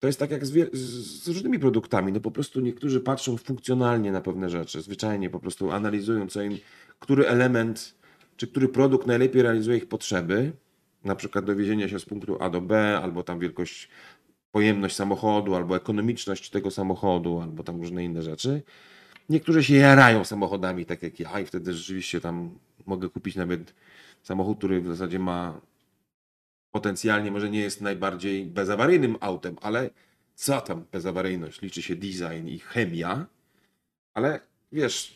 to 0.02 0.06
jest 0.06 0.18
tak 0.18 0.30
jak 0.30 0.46
z, 0.46 0.74
z 1.22 1.28
różnymi 1.28 1.58
produktami. 1.58 2.12
No 2.12 2.20
po 2.20 2.30
prostu 2.30 2.60
niektórzy 2.60 3.00
patrzą 3.00 3.36
funkcjonalnie 3.36 4.12
na 4.12 4.20
pewne 4.20 4.50
rzeczy, 4.50 4.82
zwyczajnie 4.82 5.30
po 5.30 5.40
prostu 5.40 5.70
analizują, 5.70 6.26
co 6.28 6.42
im, 6.42 6.58
który 6.98 7.28
element, 7.28 7.94
czy 8.36 8.46
który 8.46 8.68
produkt 8.68 9.06
najlepiej 9.06 9.42
realizuje 9.42 9.76
ich 9.76 9.88
potrzeby, 9.88 10.52
na 11.04 11.14
przykład 11.16 11.44
dowiezienia 11.44 11.88
się 11.88 11.98
z 11.98 12.04
punktu 12.04 12.36
A 12.40 12.50
do 12.50 12.60
B, 12.60 12.98
albo 13.02 13.22
tam 13.22 13.38
wielkość, 13.38 13.88
pojemność 14.52 14.96
samochodu, 14.96 15.54
albo 15.54 15.76
ekonomiczność 15.76 16.50
tego 16.50 16.70
samochodu, 16.70 17.40
albo 17.40 17.62
tam 17.62 17.76
różne 17.80 18.04
inne 18.04 18.22
rzeczy. 18.22 18.62
Niektórzy 19.28 19.64
się 19.64 19.74
jarają 19.74 20.24
samochodami, 20.24 20.86
tak 20.86 21.02
jak 21.02 21.20
ja, 21.20 21.40
i 21.40 21.46
wtedy 21.46 21.74
rzeczywiście 21.74 22.20
tam 22.20 22.58
mogę 22.86 23.08
kupić 23.08 23.36
nawet 23.36 23.74
samochód, 24.22 24.58
który 24.58 24.80
w 24.80 24.86
zasadzie 24.86 25.18
ma 25.18 25.60
potencjalnie 26.72 27.30
może 27.30 27.50
nie 27.50 27.60
jest 27.60 27.80
najbardziej 27.80 28.46
bezawaryjnym 28.46 29.16
autem, 29.20 29.56
ale 29.60 29.90
co 30.34 30.60
tam 30.60 30.84
bezawaryjność? 30.92 31.62
Liczy 31.62 31.82
się 31.82 31.96
design 31.96 32.46
i 32.46 32.58
chemia, 32.58 33.26
ale 34.14 34.40
wiesz, 34.72 35.14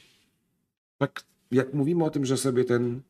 tak 0.99 1.25
jak 1.51 1.75
mówimy 1.75 2.05
o 2.05 2.11
tym, 2.11 2.27
że 2.27 2.37
sobie 2.37 2.65
ten 2.65 3.01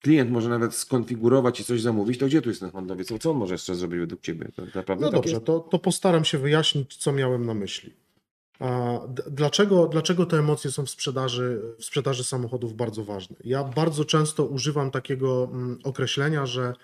klient 0.00 0.30
może 0.30 0.48
nawet 0.48 0.74
skonfigurować 0.74 1.60
i 1.60 1.64
coś 1.64 1.80
zamówić, 1.80 2.18
to 2.18 2.26
gdzie 2.26 2.42
tu 2.42 2.48
jest 2.48 2.60
ten 2.60 2.70
handlowiec? 2.70 3.12
Co 3.20 3.30
on 3.30 3.36
może 3.36 3.54
jeszcze 3.54 3.74
zrobić 3.74 4.00
według 4.00 4.20
ciebie? 4.20 4.48
To 4.56 4.62
naprawdę 4.74 5.04
No 5.04 5.10
tak 5.10 5.20
dobrze, 5.20 5.40
to, 5.40 5.60
to 5.60 5.78
postaram 5.78 6.24
się 6.24 6.38
wyjaśnić, 6.38 6.96
co 6.96 7.12
miałem 7.12 7.46
na 7.46 7.54
myśli. 7.54 7.92
A 8.60 9.00
Dlaczego, 9.30 9.86
dlaczego 9.86 10.26
te 10.26 10.38
emocje 10.38 10.70
są 10.70 10.86
w 10.86 10.90
sprzedaży, 10.90 11.62
w 11.78 11.84
sprzedaży 11.84 12.24
samochodów 12.24 12.74
bardzo 12.74 13.04
ważne? 13.04 13.36
Ja 13.44 13.64
bardzo 13.64 14.04
często 14.04 14.44
używam 14.44 14.90
takiego 14.90 15.48
mm, 15.52 15.78
określenia, 15.84 16.46
że 16.46 16.74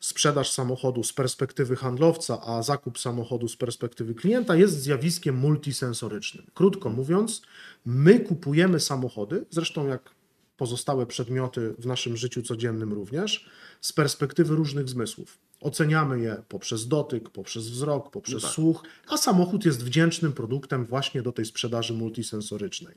sprzedaż 0.00 0.50
samochodu 0.50 1.04
z 1.04 1.12
perspektywy 1.12 1.76
handlowca, 1.76 2.40
a 2.46 2.62
zakup 2.62 2.98
samochodu 2.98 3.48
z 3.48 3.56
perspektywy 3.56 4.14
klienta 4.14 4.56
jest 4.56 4.80
zjawiskiem 4.80 5.36
multisensorycznym. 5.36 6.46
Krótko 6.54 6.90
mówiąc, 6.90 7.42
my 7.84 8.20
kupujemy 8.20 8.80
samochody, 8.80 9.46
zresztą 9.50 9.86
jak 9.86 10.10
pozostałe 10.56 11.06
przedmioty 11.06 11.74
w 11.78 11.86
naszym 11.86 12.16
życiu 12.16 12.42
codziennym 12.42 12.92
również, 12.92 13.50
z 13.80 13.92
perspektywy 13.92 14.54
różnych 14.54 14.88
zmysłów. 14.88 15.38
Oceniamy 15.60 16.20
je 16.20 16.42
poprzez 16.48 16.88
dotyk, 16.88 17.30
poprzez 17.30 17.68
wzrok, 17.68 18.10
poprzez 18.10 18.42
No 18.42 18.48
tak. 18.48 18.54
słuch, 18.54 18.82
a 19.08 19.16
samochód 19.16 19.64
jest 19.64 19.84
wdzięcznym 19.84 20.32
produktem 20.32 20.86
właśnie 20.86 21.22
do 21.22 21.32
tej 21.32 21.44
sprzedaży 21.44 21.94
multisensorycznej. 21.94 22.94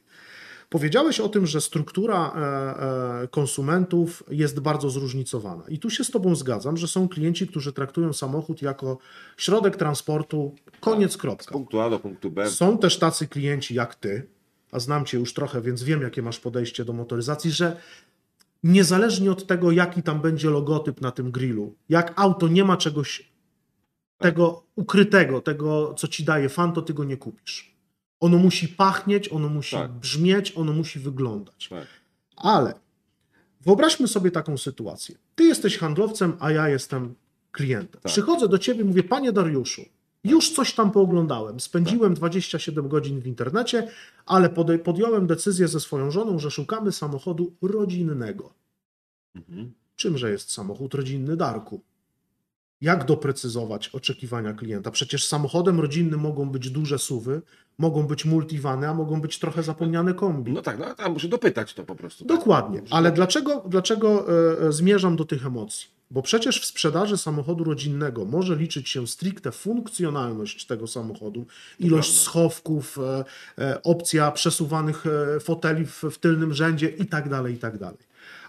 Powiedziałeś 0.69 1.19
o 1.19 1.29
tym, 1.29 1.47
że 1.47 1.61
struktura 1.61 2.31
e, 2.35 3.23
e, 3.23 3.27
konsumentów 3.27 4.23
jest 4.31 4.59
bardzo 4.59 4.89
zróżnicowana. 4.89 5.63
I 5.67 5.79
tu 5.79 5.89
się 5.89 6.03
z 6.03 6.11
Tobą 6.11 6.35
zgadzam, 6.35 6.77
że 6.77 6.87
są 6.87 7.07
klienci, 7.07 7.47
którzy 7.47 7.73
traktują 7.73 8.13
samochód 8.13 8.61
jako 8.61 8.97
środek 9.37 9.77
transportu, 9.77 10.55
koniec, 10.79 11.11
Z 11.11 11.17
kropka. 11.17 11.51
punktu 11.51 11.79
A 11.81 11.89
do 11.89 11.99
punktu 11.99 12.31
B. 12.31 12.49
Są 12.49 12.77
też 12.77 12.99
tacy 12.99 13.27
klienci 13.27 13.75
jak 13.75 13.95
Ty, 13.95 14.27
a 14.71 14.79
znam 14.79 15.05
Cię 15.05 15.17
już 15.17 15.33
trochę, 15.33 15.61
więc 15.61 15.83
wiem, 15.83 16.01
jakie 16.01 16.21
masz 16.21 16.39
podejście 16.39 16.85
do 16.85 16.93
motoryzacji, 16.93 17.51
że 17.51 17.77
niezależnie 18.63 19.31
od 19.31 19.47
tego, 19.47 19.71
jaki 19.71 20.03
tam 20.03 20.21
będzie 20.21 20.49
logotyp 20.49 21.01
na 21.01 21.11
tym 21.11 21.31
grillu, 21.31 21.75
jak 21.89 22.13
auto 22.15 22.47
nie 22.47 22.63
ma 22.63 22.77
czegoś 22.77 23.33
tego 24.17 24.63
ukrytego, 24.75 25.41
tego, 25.41 25.93
co 25.97 26.07
Ci 26.07 26.23
daje 26.23 26.49
fan, 26.49 26.73
to 26.73 26.81
Ty 26.81 26.93
go 26.93 27.03
nie 27.03 27.17
kupisz. 27.17 27.72
Ono 28.23 28.37
musi 28.37 28.67
pachnieć, 28.67 29.29
ono 29.31 29.49
musi 29.49 29.75
Tak. 29.75 29.91
brzmieć, 29.91 30.53
ono 30.55 30.73
musi 30.73 30.99
wyglądać. 30.99 31.67
Tak. 31.69 31.87
Ale 32.35 32.73
wyobraźmy 33.61 34.07
sobie 34.07 34.31
taką 34.31 34.57
sytuację. 34.57 35.15
Ty 35.35 35.43
jesteś 35.43 35.77
handlowcem, 35.77 36.33
a 36.39 36.51
ja 36.51 36.69
jestem 36.69 37.15
klientem. 37.51 38.01
Tak. 38.01 38.11
Przychodzę 38.11 38.47
do 38.47 38.57
ciebie, 38.57 38.83
mówię, 38.83 39.03
panie 39.03 39.31
Dariuszu, 39.31 39.81
już 40.23 40.51
coś 40.51 40.73
tam 40.73 40.91
pooglądałem. 40.91 41.59
Spędziłem 41.59 42.13
27 42.13 42.87
godzin 42.89 43.21
w 43.21 43.27
internecie, 43.27 43.87
ale 44.25 44.49
podjąłem 44.83 45.27
decyzję 45.27 45.67
ze 45.67 45.79
swoją 45.79 46.11
żoną, 46.11 46.39
że 46.39 46.51
szukamy 46.51 46.91
samochodu 46.91 47.53
rodzinnego. 47.61 48.53
Mhm. 49.35 49.73
Czymże 49.95 50.31
jest 50.31 50.51
samochód 50.51 50.93
rodzinny, 50.93 51.37
Darku? 51.37 51.81
Jak 52.81 53.05
doprecyzować 53.05 53.89
oczekiwania 53.89 54.53
klienta? 54.53 54.91
Przecież 54.91 55.27
samochodem 55.27 55.79
rodzinnym 55.79 56.19
mogą 56.19 56.49
być 56.49 56.69
duże 56.69 56.99
suwy, 56.99 57.41
mogą 57.77 58.07
być 58.07 58.25
multivany, 58.25 58.89
a 58.89 58.93
mogą 58.93 59.21
być 59.21 59.39
trochę 59.39 59.63
zapomniane 59.63 60.13
kombi. 60.13 60.51
No 60.51 60.61
tak, 60.61 60.79
no, 60.79 60.95
tam 60.95 61.13
muszę 61.13 61.27
dopytać 61.27 61.73
to 61.73 61.83
po 61.83 61.95
prostu. 61.95 62.25
tak. 62.25 62.37
Dokładnie, 62.37 62.81
Muszę 62.81 62.95
ale 62.95 63.11
dlaczego, 63.11 63.63
dlaczego 63.67 64.25
e, 64.27 64.67
e, 64.67 64.71
zmierzam 64.71 65.15
do 65.15 65.25
tych 65.25 65.45
emocji? 65.45 65.93
Bo 66.11 66.21
przecież 66.21 66.61
w 66.61 66.65
sprzedaży 66.65 67.17
samochodu 67.17 67.63
rodzinnego 67.63 68.25
może 68.25 68.55
liczyć 68.55 68.89
się 68.89 69.07
stricte 69.07 69.51
funkcjonalność 69.51 70.65
tego 70.65 70.87
samochodu, 70.87 71.45
ilość 71.79 72.19
schowków, 72.19 72.99
e, 73.57 73.83
opcja 73.83 74.31
przesuwanych 74.31 75.03
foteli 75.39 75.85
w, 75.85 76.03
w 76.11 76.17
tylnym 76.17 76.53
rzędzie 76.53 76.89
i 76.89 77.05
tak 77.05 77.29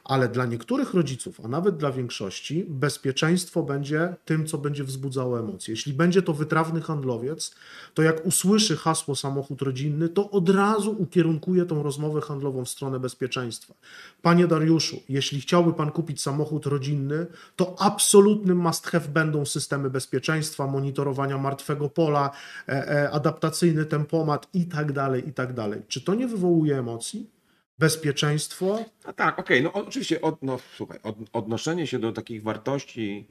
Ale 0.04 0.28
dla 0.28 0.47
niektórych 0.47 0.95
rodziców, 0.95 1.40
a 1.45 1.49
nawet 1.49 1.76
dla 1.76 1.93
większości, 1.93 2.64
bezpieczeństwo 2.69 3.62
będzie 3.62 4.14
tym, 4.25 4.47
co 4.47 4.59
będzie 4.59 4.85
wzbudzało 4.85 5.40
emocje. 5.40 5.73
Jeśli 5.73 5.93
będzie 5.93 6.23
to 6.23 6.33
wytrawny 6.33 6.81
handlowiec, 6.81 7.54
to 7.95 8.02
jak 8.02 8.26
usłyszy 8.26 8.76
hasło 8.76 9.16
samochód 9.16 9.62
rodzinny, 9.62 10.09
to 10.09 10.31
od 10.31 10.49
razu 10.49 10.97
ukierunkuje 10.99 11.64
tą 11.64 11.83
rozmowę 11.83 12.21
handlową 12.21 12.64
w 12.64 12.69
stronę 12.69 13.00
bezpieczeństwa. 13.00 13.75
Panie 14.23 14.47
Dariuszu, 14.47 15.00
jeśli 15.09 15.40
chciałby 15.40 15.73
Pan 15.73 15.90
kupić 15.90 16.23
samochód 16.23 16.66
rodzinny, 16.66 17.26
to 17.57 17.75
absolutnym 17.78 18.59
must 18.59 18.87
have 18.87 19.09
będą 19.09 19.45
systemy 19.45 19.90
bezpieczeństwa, 19.90 20.66
monitorowania 20.66 21.38
martwego 21.38 21.88
pola, 21.88 22.31
e, 22.69 22.88
e, 22.88 23.11
adaptacyjny 23.11 23.85
tempomat 23.85 24.49
i 24.54 24.66
tak 24.66 24.93
dalej, 24.93 25.28
i 25.28 25.33
tak 25.33 25.54
dalej. 25.54 25.83
Czy 25.88 26.00
to 26.00 26.14
nie 26.14 26.28
wywołuje 26.28 26.78
emocji? 26.78 27.33
Bezpieczeństwo? 27.78 28.85
A 29.04 29.12
tak, 29.12 29.38
okej, 29.38 29.62
no 29.62 29.73
oczywiście, 29.73 30.21
od, 30.21 30.43
no, 30.43 30.59
słuchaj, 30.76 30.99
od, 31.02 31.16
odnoszenie 31.33 31.87
się 31.87 31.99
do 31.99 32.12
takich 32.12 32.43
wartości, 32.43 33.28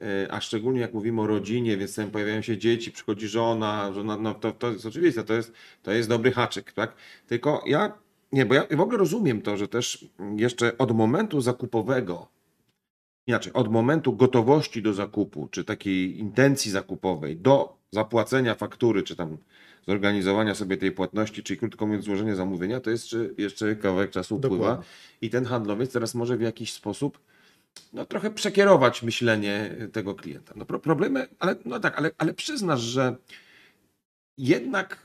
yy, 0.00 0.06
a 0.30 0.40
szczególnie 0.40 0.80
jak 0.80 0.94
mówimy 0.94 1.22
o 1.22 1.26
rodzinie, 1.26 1.76
więc 1.76 1.94
tam 1.94 2.10
pojawiają 2.10 2.42
się 2.42 2.58
dzieci, 2.58 2.92
przychodzi 2.92 3.28
żona, 3.28 3.92
żona 3.92 4.16
no 4.16 4.34
to, 4.34 4.52
to 4.52 4.70
jest 4.70 4.86
oczywiste, 4.86 5.24
to 5.24 5.34
jest, 5.34 5.52
to 5.82 5.92
jest 5.92 6.08
dobry 6.08 6.32
haczyk, 6.32 6.72
tak? 6.72 6.96
Tylko 7.26 7.62
ja, 7.66 7.98
nie, 8.32 8.46
bo 8.46 8.54
ja 8.54 8.66
w 8.70 8.80
ogóle 8.80 8.98
rozumiem 8.98 9.42
to, 9.42 9.56
że 9.56 9.68
też 9.68 10.06
jeszcze 10.36 10.78
od 10.78 10.92
momentu 10.92 11.40
zakupowego, 11.40 12.28
inaczej, 13.26 13.52
od 13.52 13.68
momentu 13.68 14.12
gotowości 14.12 14.82
do 14.82 14.94
zakupu, 14.94 15.48
czy 15.50 15.64
takiej 15.64 16.18
intencji 16.18 16.70
zakupowej, 16.70 17.36
do 17.36 17.78
zapłacenia 17.92 18.54
faktury, 18.54 19.02
czy 19.02 19.16
tam 19.16 19.38
zorganizowania 19.88 20.54
sobie 20.54 20.76
tej 20.76 20.92
płatności, 20.92 21.42
czyli 21.42 21.58
krótko 21.58 21.86
mówiąc 21.86 22.04
złożenie 22.04 22.36
zamówienia, 22.36 22.80
to 22.80 22.90
jest 22.90 23.12
jeszcze, 23.12 23.42
jeszcze 23.42 23.76
kawałek 23.76 24.10
czasu 24.10 24.36
upływa. 24.36 24.56
Dokładnie. 24.56 24.84
I 25.20 25.30
ten 25.30 25.44
handlowiec 25.44 25.92
teraz 25.92 26.14
może 26.14 26.36
w 26.36 26.40
jakiś 26.40 26.72
sposób 26.72 27.18
no, 27.92 28.06
trochę 28.06 28.30
przekierować 28.30 29.02
myślenie 29.02 29.76
tego 29.92 30.14
klienta. 30.14 30.54
No, 30.56 30.66
pro, 30.66 30.78
problemy, 30.78 31.28
ale, 31.38 31.56
no 31.64 31.80
tak, 31.80 31.98
ale, 31.98 32.10
ale 32.18 32.34
przyznasz, 32.34 32.80
że 32.80 33.16
jednak 34.38 34.96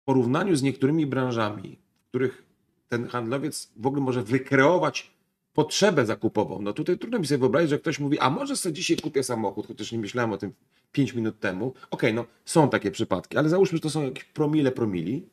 w 0.00 0.04
porównaniu 0.04 0.56
z 0.56 0.62
niektórymi 0.62 1.06
branżami, 1.06 1.78
w 2.04 2.08
których 2.08 2.42
ten 2.88 3.08
handlowiec 3.08 3.72
w 3.76 3.86
ogóle 3.86 4.02
może 4.02 4.22
wykreować 4.22 5.11
potrzebę 5.54 6.06
zakupową. 6.06 6.62
No 6.62 6.72
tutaj 6.72 6.98
trudno 6.98 7.18
mi 7.18 7.26
sobie 7.26 7.38
wyobrazić, 7.38 7.70
że 7.70 7.78
ktoś 7.78 7.98
mówi, 7.98 8.18
a 8.18 8.30
może 8.30 8.56
sobie 8.56 8.72
dzisiaj 8.72 8.96
kupię 8.96 9.22
samochód, 9.22 9.66
chociaż 9.66 9.92
nie 9.92 9.98
myślałem 9.98 10.32
o 10.32 10.38
tym 10.38 10.52
5 10.92 11.14
minut 11.14 11.40
temu. 11.40 11.74
Okej, 11.90 12.14
no 12.14 12.24
są 12.44 12.70
takie 12.70 12.90
przypadki, 12.90 13.36
ale 13.36 13.48
załóżmy, 13.48 13.76
że 13.78 13.82
to 13.82 13.90
są 13.90 14.02
jakieś 14.02 14.24
promile 14.24 14.72
promili, 14.72 15.26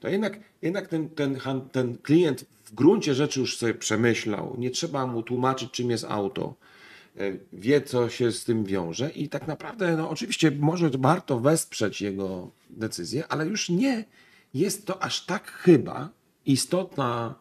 to 0.00 0.08
jednak, 0.08 0.38
jednak 0.62 0.88
ten, 0.88 1.08
ten, 1.08 1.38
ten 1.72 1.98
klient 1.98 2.44
w 2.64 2.74
gruncie 2.74 3.14
rzeczy 3.14 3.40
już 3.40 3.58
sobie 3.58 3.74
przemyślał, 3.74 4.54
nie 4.58 4.70
trzeba 4.70 5.06
mu 5.06 5.22
tłumaczyć, 5.22 5.70
czym 5.70 5.90
jest 5.90 6.04
auto, 6.04 6.54
e, 7.16 7.32
wie, 7.52 7.80
co 7.80 8.08
się 8.08 8.32
z 8.32 8.44
tym 8.44 8.64
wiąże 8.64 9.10
i 9.10 9.28
tak 9.28 9.46
naprawdę, 9.46 9.96
no 9.96 10.10
oczywiście 10.10 10.50
może 10.50 10.90
warto 10.98 11.40
wesprzeć 11.40 12.00
jego 12.00 12.50
decyzję, 12.70 13.24
ale 13.28 13.46
już 13.46 13.68
nie 13.68 14.04
jest 14.54 14.86
to 14.86 15.02
aż 15.02 15.26
tak 15.26 15.50
chyba 15.50 16.08
istotna 16.46 17.34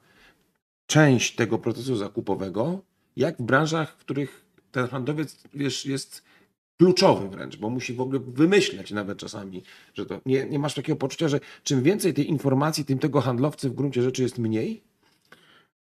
część 0.88 1.36
tego 1.36 1.60
procesu 1.60 1.96
zakupowego, 1.96 2.82
jak 3.16 3.38
w 3.38 3.42
branżach, 3.42 3.92
w 3.94 3.98
których 3.98 4.46
ten 4.72 4.88
handlowiec 4.88 5.44
wiesz, 5.54 5.86
jest 5.86 6.24
kluczowy 6.78 7.30
wręcz, 7.30 7.58
bo 7.58 7.70
musi 7.70 7.94
w 7.94 8.02
ogóle 8.02 8.20
wymyśleć 8.20 8.92
nawet 8.92 9.18
czasami, 9.18 9.64
że 9.94 10.06
to 10.06 10.22
nie, 10.26 10.46
nie 10.46 10.60
masz 10.60 10.74
takiego 10.74 10.96
poczucia, 10.96 11.28
że 11.28 11.40
czym 11.64 11.84
więcej 11.84 12.14
tej 12.14 12.30
informacji, 12.30 12.86
tym 12.86 13.00
tego 13.00 13.22
handlowcy 13.22 13.70
w 13.70 13.76
gruncie 13.76 14.02
rzeczy 14.02 14.22
jest 14.24 14.38
mniej? 14.38 14.84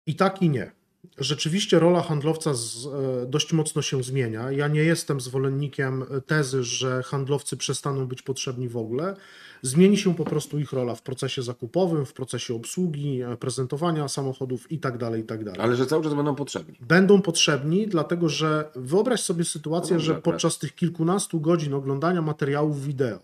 I 0.07 0.15
tak 0.15 0.43
i 0.43 0.51
nie. 0.51 0.71
Rzeczywiście 1.19 1.79
rola 1.79 2.03
handlowca 2.03 2.55
z, 2.55 2.87
e, 2.87 3.27
dość 3.27 3.53
mocno 3.53 3.83
się 3.83 4.03
zmienia. 4.03 4.51
Ja 4.51 4.69
nie 4.69 4.81
jestem 4.81 5.21
zwolennikiem 5.21 6.05
tezy, 6.27 6.65
że 6.65 7.03
handlowcy 7.03 7.57
przestaną 7.57 8.07
być 8.07 8.23
potrzebni 8.23 8.69
w 8.69 8.77
ogóle. 8.77 9.17
Zmieni 9.63 9.97
się 9.97 10.15
po 10.15 10.25
prostu 10.25 10.59
ich 10.59 10.73
rola 10.73 10.95
w 10.95 11.03
procesie 11.03 11.43
zakupowym, 11.43 12.07
w 12.07 12.13
procesie 12.13 12.55
obsługi, 12.55 13.23
e, 13.23 13.37
prezentowania 13.37 14.09
samochodów 14.09 14.73
itd. 14.73 15.19
itd. 15.19 15.53
Ale 15.59 15.77
że 15.77 15.87
cały 15.87 16.05
czas 16.05 16.15
będą 16.15 16.35
potrzebni. 16.35 16.77
Będą 16.81 17.23
potrzebni, 17.23 17.87
dlatego 17.87 18.29
że 18.29 18.71
wyobraź 18.77 19.21
sobie 19.21 19.45
sytuację, 19.45 19.97
No 19.97 20.01
że 20.01 20.15
podczas 20.15 20.59
tych 20.59 20.75
kilkunastu 20.75 21.41
godzin 21.41 21.75
oglądania 21.75 22.23
materiałów 22.23 22.85
wideo, 22.85 23.19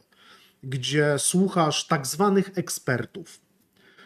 gdzie 0.62 1.14
słuchasz 1.18 1.86
tak 1.86 2.06
zwanych 2.06 2.50
ekspertów, 2.54 3.40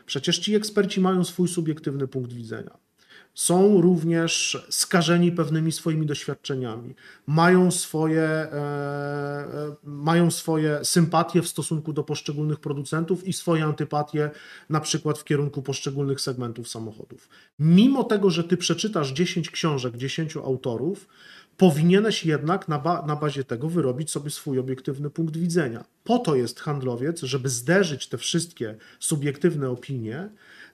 przecież 0.06 0.38
ci 0.38 0.54
eksperci 0.54 1.00
mają 1.00 1.24
swój 1.24 1.48
subiektywny 1.48 2.08
punkt 2.08 2.32
widzenia. 2.32 2.89
Są 3.34 3.80
również 3.80 4.58
skażeni 4.70 5.32
pewnymi 5.32 5.72
swoimi 5.72 6.06
doświadczeniami, 6.06 6.94
mają 7.26 7.70
swoje, 7.70 8.22
e, 8.22 8.52
e, 8.52 9.76
mają 9.84 10.30
swoje 10.30 10.84
sympatie 10.84 11.42
w 11.42 11.48
stosunku 11.48 11.92
do 11.92 12.04
poszczególnych 12.04 12.60
producentów 12.60 13.28
i 13.28 13.32
swoje 13.32 13.64
antypatie, 13.64 14.30
na 14.70 14.80
przykład 14.80 15.18
w 15.18 15.24
kierunku 15.24 15.62
poszczególnych 15.62 16.20
segmentów 16.20 16.68
samochodów. 16.68 17.28
Mimo 17.58 18.04
tego, 18.04 18.30
że 18.30 18.44
ty 18.44 18.56
przeczytasz 18.56 19.12
10 19.12 19.50
książek, 19.50 19.96
10 19.96 20.36
autorów, 20.36 21.08
powinieneś 21.56 22.24
jednak 22.24 22.68
na, 22.68 22.78
ba- 22.78 23.02
na 23.06 23.16
bazie 23.16 23.44
tego 23.44 23.68
wyrobić 23.68 24.10
sobie 24.10 24.30
swój 24.30 24.58
obiektywny 24.58 25.10
punkt 25.10 25.36
widzenia. 25.36 25.84
Po 26.04 26.18
to 26.18 26.36
jest 26.36 26.60
handlowiec, 26.60 27.20
żeby 27.20 27.48
zderzyć 27.48 28.08
te 28.08 28.18
wszystkie 28.18 28.76
subiektywne 29.00 29.70
opinie, 29.70 30.30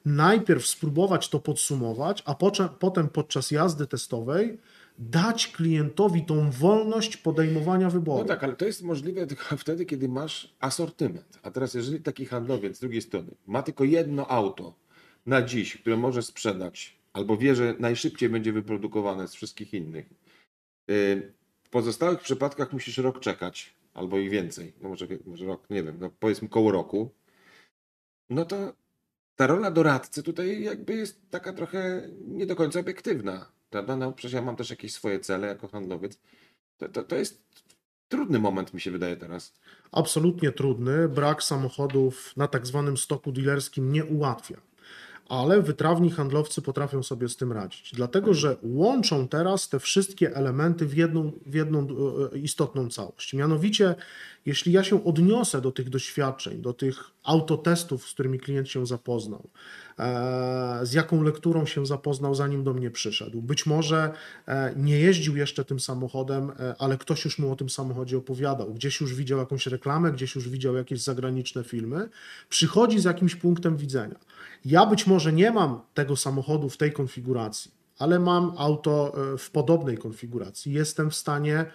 najpierw 0.06 0.66
spróbować 0.66 1.28
to 1.28 1.40
podsumować, 1.40 2.22
a 2.26 2.34
potem 2.78 3.08
podczas 3.08 3.50
jazdy 3.50 3.86
testowej 3.86 4.58
dać 4.98 5.48
klientowi 5.48 6.24
tą 6.24 6.50
wolność 6.50 7.16
podejmowania 7.16 7.90
wyboru. 7.90 8.18
No 8.18 8.28
tak, 8.28 8.44
ale 8.44 8.56
to 8.56 8.64
jest 8.64 8.82
możliwe 8.82 9.26
tylko 9.26 9.56
wtedy, 9.56 9.86
kiedy 9.86 10.08
masz 10.08 10.54
asortyment. 10.60 11.38
A 11.42 11.50
teraz, 11.50 11.74
jeżeli 11.74 12.00
taki 12.00 12.26
handlowiec 12.26 12.76
z 12.76 12.80
drugiej 12.80 13.02
strony 13.02 13.30
ma 13.46 13.62
tylko 13.62 13.84
jedno 13.84 14.30
auto 14.30 14.74
na 15.26 15.42
dziś, 15.42 15.76
które 15.76 15.96
może 15.96 16.22
sprzedać, 16.22 16.98
albo 17.12 17.36
wie, 17.36 17.54
że 17.54 17.74
najszybciej 17.78 18.28
będzie 18.28 18.52
wyprodukowane 18.52 19.28
z 19.28 19.34
wszystkich 19.34 19.74
innych, 19.74 20.10
yy, 20.88 21.32
w 21.62 21.70
pozostałych 21.70 22.20
przypadkach 22.20 22.72
musisz 22.72 22.98
rok 22.98 23.20
czekać, 23.20 23.74
albo 23.94 24.18
i 24.18 24.30
więcej, 24.30 24.72
no 24.82 24.88
może, 24.88 25.06
może 25.26 25.44
rok, 25.44 25.70
nie 25.70 25.82
wiem, 25.82 25.96
no 26.00 26.10
powiedzmy 26.20 26.48
koło 26.48 26.72
roku, 26.72 27.10
no 28.30 28.44
to 28.44 28.72
ta 29.36 29.46
rola 29.46 29.70
doradcy 29.70 30.22
tutaj 30.22 30.62
jakby 30.62 30.94
jest 30.94 31.30
taka 31.30 31.52
trochę 31.52 32.08
nie 32.26 32.46
do 32.46 32.56
końca 32.56 32.80
obiektywna. 32.80 33.52
Prawda? 33.70 33.96
No 33.96 34.12
przecież 34.12 34.32
ja 34.32 34.42
mam 34.42 34.56
też 34.56 34.70
jakieś 34.70 34.92
swoje 34.92 35.20
cele 35.20 35.46
jako 35.46 35.68
handlowiec. 35.68 36.18
To, 36.78 36.88
to, 36.88 37.02
to 37.02 37.16
jest 37.16 37.42
trudny 38.08 38.38
moment, 38.38 38.74
mi 38.74 38.80
się 38.80 38.90
wydaje 38.90 39.16
teraz. 39.16 39.52
absolutnie 39.92 40.52
trudny. 40.52 41.08
Brak 41.08 41.42
samochodów 41.42 42.36
na 42.36 42.48
tak 42.48 42.66
zwanym 42.66 42.96
stoku 42.96 43.32
dealerskim 43.32 43.92
nie 43.92 44.04
ułatwia. 44.04 44.56
Ale 45.28 45.62
wytrawni 45.62 46.10
handlowcy 46.10 46.62
potrafią 46.62 47.02
sobie 47.02 47.28
z 47.28 47.36
tym 47.36 47.52
radzić, 47.52 47.92
dlatego 47.94 48.34
że 48.34 48.56
łączą 48.62 49.28
teraz 49.28 49.68
te 49.68 49.78
wszystkie 49.78 50.36
elementy 50.36 50.86
w 50.86 50.96
jedną, 50.96 51.32
w 51.46 51.54
jedną 51.54 51.86
e, 52.32 52.38
istotną 52.38 52.88
całość. 52.88 53.34
Mianowicie, 53.34 53.94
jeśli 54.46 54.72
ja 54.72 54.84
się 54.84 55.04
odniosę 55.04 55.60
do 55.60 55.72
tych 55.72 55.88
doświadczeń, 55.88 56.62
do 56.62 56.72
tych 56.72 57.04
autotestów, 57.24 58.08
z 58.08 58.12
którymi 58.12 58.40
klient 58.40 58.68
się 58.68 58.86
zapoznał, 58.86 59.48
z 60.82 60.92
jaką 60.92 61.22
lekturą 61.22 61.66
się 61.66 61.86
zapoznał, 61.86 62.34
zanim 62.34 62.64
do 62.64 62.74
mnie 62.74 62.90
przyszedł, 62.90 63.42
być 63.42 63.66
może 63.66 64.12
e, 64.48 64.74
nie 64.76 64.98
jeździł 64.98 65.36
jeszcze 65.36 65.64
tym 65.64 65.80
samochodem, 65.80 66.50
e, 66.50 66.74
ale 66.78 66.98
ktoś 66.98 67.24
już 67.24 67.38
mu 67.38 67.52
o 67.52 67.56
tym 67.56 67.70
samochodzie 67.70 68.18
opowiadał, 68.18 68.74
gdzieś 68.74 69.00
już 69.00 69.14
widział 69.14 69.38
jakąś 69.38 69.66
reklamę, 69.66 70.12
gdzieś 70.12 70.34
już 70.34 70.48
widział 70.48 70.76
jakieś 70.76 71.00
zagraniczne 71.00 71.64
filmy, 71.64 72.08
przychodzi 72.48 72.98
z 72.98 73.04
jakimś 73.04 73.34
punktem 73.34 73.76
widzenia. 73.76 74.16
Ja 74.64 74.86
być 74.86 75.06
może 75.06 75.32
nie 75.32 75.50
mam 75.50 75.80
tego 75.94 76.16
samochodu 76.16 76.68
w 76.68 76.76
tej 76.76 76.92
konfiguracji, 76.92 77.70
ale 77.98 78.18
mam 78.18 78.52
auto 78.58 79.14
e, 79.34 79.38
w 79.38 79.50
podobnej 79.50 79.98
konfiguracji. 79.98 80.72
Jestem 80.72 81.10
w 81.10 81.14
stanie, 81.14 81.66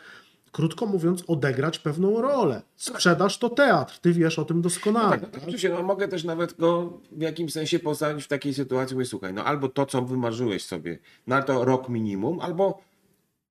krótko 0.52 0.86
mówiąc, 0.86 1.24
odegrać 1.28 1.80
pewną 1.80 2.22
rolę. 2.22 2.62
Sprzedaż 2.76 3.38
to 3.38 3.50
teatr, 3.50 4.00
ty 4.00 4.14
wiesz 4.14 4.40
o 4.40 4.46
tym 4.46 4.62
doskonale. 4.62 5.10
Tak, 5.10 5.22
no, 5.22 5.28
tak, 5.28 5.42
oczywiście, 5.42 5.70
no, 5.70 5.84
mogę 5.84 6.08
też 6.08 6.24
nawet 6.24 6.58
go 6.58 7.00
w 7.12 7.22
jakimś 7.22 7.52
sensie 7.52 7.80
postawić 7.80 8.26
w 8.26 8.28
takiej 8.28 8.54
sytuacji, 8.54 8.96
mówię, 8.96 9.06
słuchaj, 9.06 9.34
no 9.34 9.44
albo 9.44 9.70
to, 9.70 9.86
co 9.86 10.02
wymarzyłeś 10.02 10.66
sobie, 10.66 11.00
na 11.28 11.42
to 11.42 11.66
rok 11.66 11.90
minimum, 11.90 12.40
albo 12.40 12.82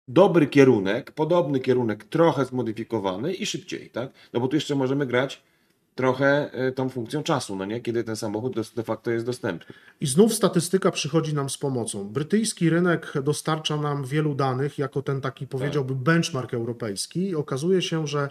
dobry 0.08 0.46
kierunek, 0.46 1.12
podobny 1.12 1.60
kierunek, 1.60 2.04
trochę 2.04 2.44
zmodyfikowany 2.44 3.34
i 3.34 3.46
szybciej, 3.46 3.90
tak? 3.90 4.10
No 4.32 4.40
bo 4.40 4.48
tu 4.48 4.56
jeszcze 4.56 4.74
możemy 4.74 5.06
grać 5.06 5.42
trochę 6.00 6.52
e, 6.52 6.72
tą 6.72 6.88
funkcją 6.88 7.22
czasu, 7.22 7.56
no 7.56 7.64
nie? 7.64 7.80
Kiedy 7.80 8.04
ten 8.04 8.16
samochód 8.16 8.54
de- 8.76 8.82
facto 8.82 9.10
jest 9.10 9.26
dostępny. 9.26 9.74
I 10.00 10.06
znów 10.06 10.34
statystyka 10.34 10.90
przychodzi 10.90 11.34
nam 11.34 11.50
z 11.50 11.58
pomocą. 11.58 12.08
Brytyjski 12.08 12.70
rynek 12.70 13.12
dostarcza 13.22 13.76
nam 13.76 14.04
wielu 14.04 14.34
danych, 14.34 14.78
jako 14.78 15.02
ten 15.02 15.20
taki 15.20 15.46
powiedziałby 15.46 15.94
benchmark 15.94 16.54
europejski. 16.54 17.28
I 17.28 17.34
okazuje 17.34 17.82
się, 17.82 18.06
że 18.06 18.30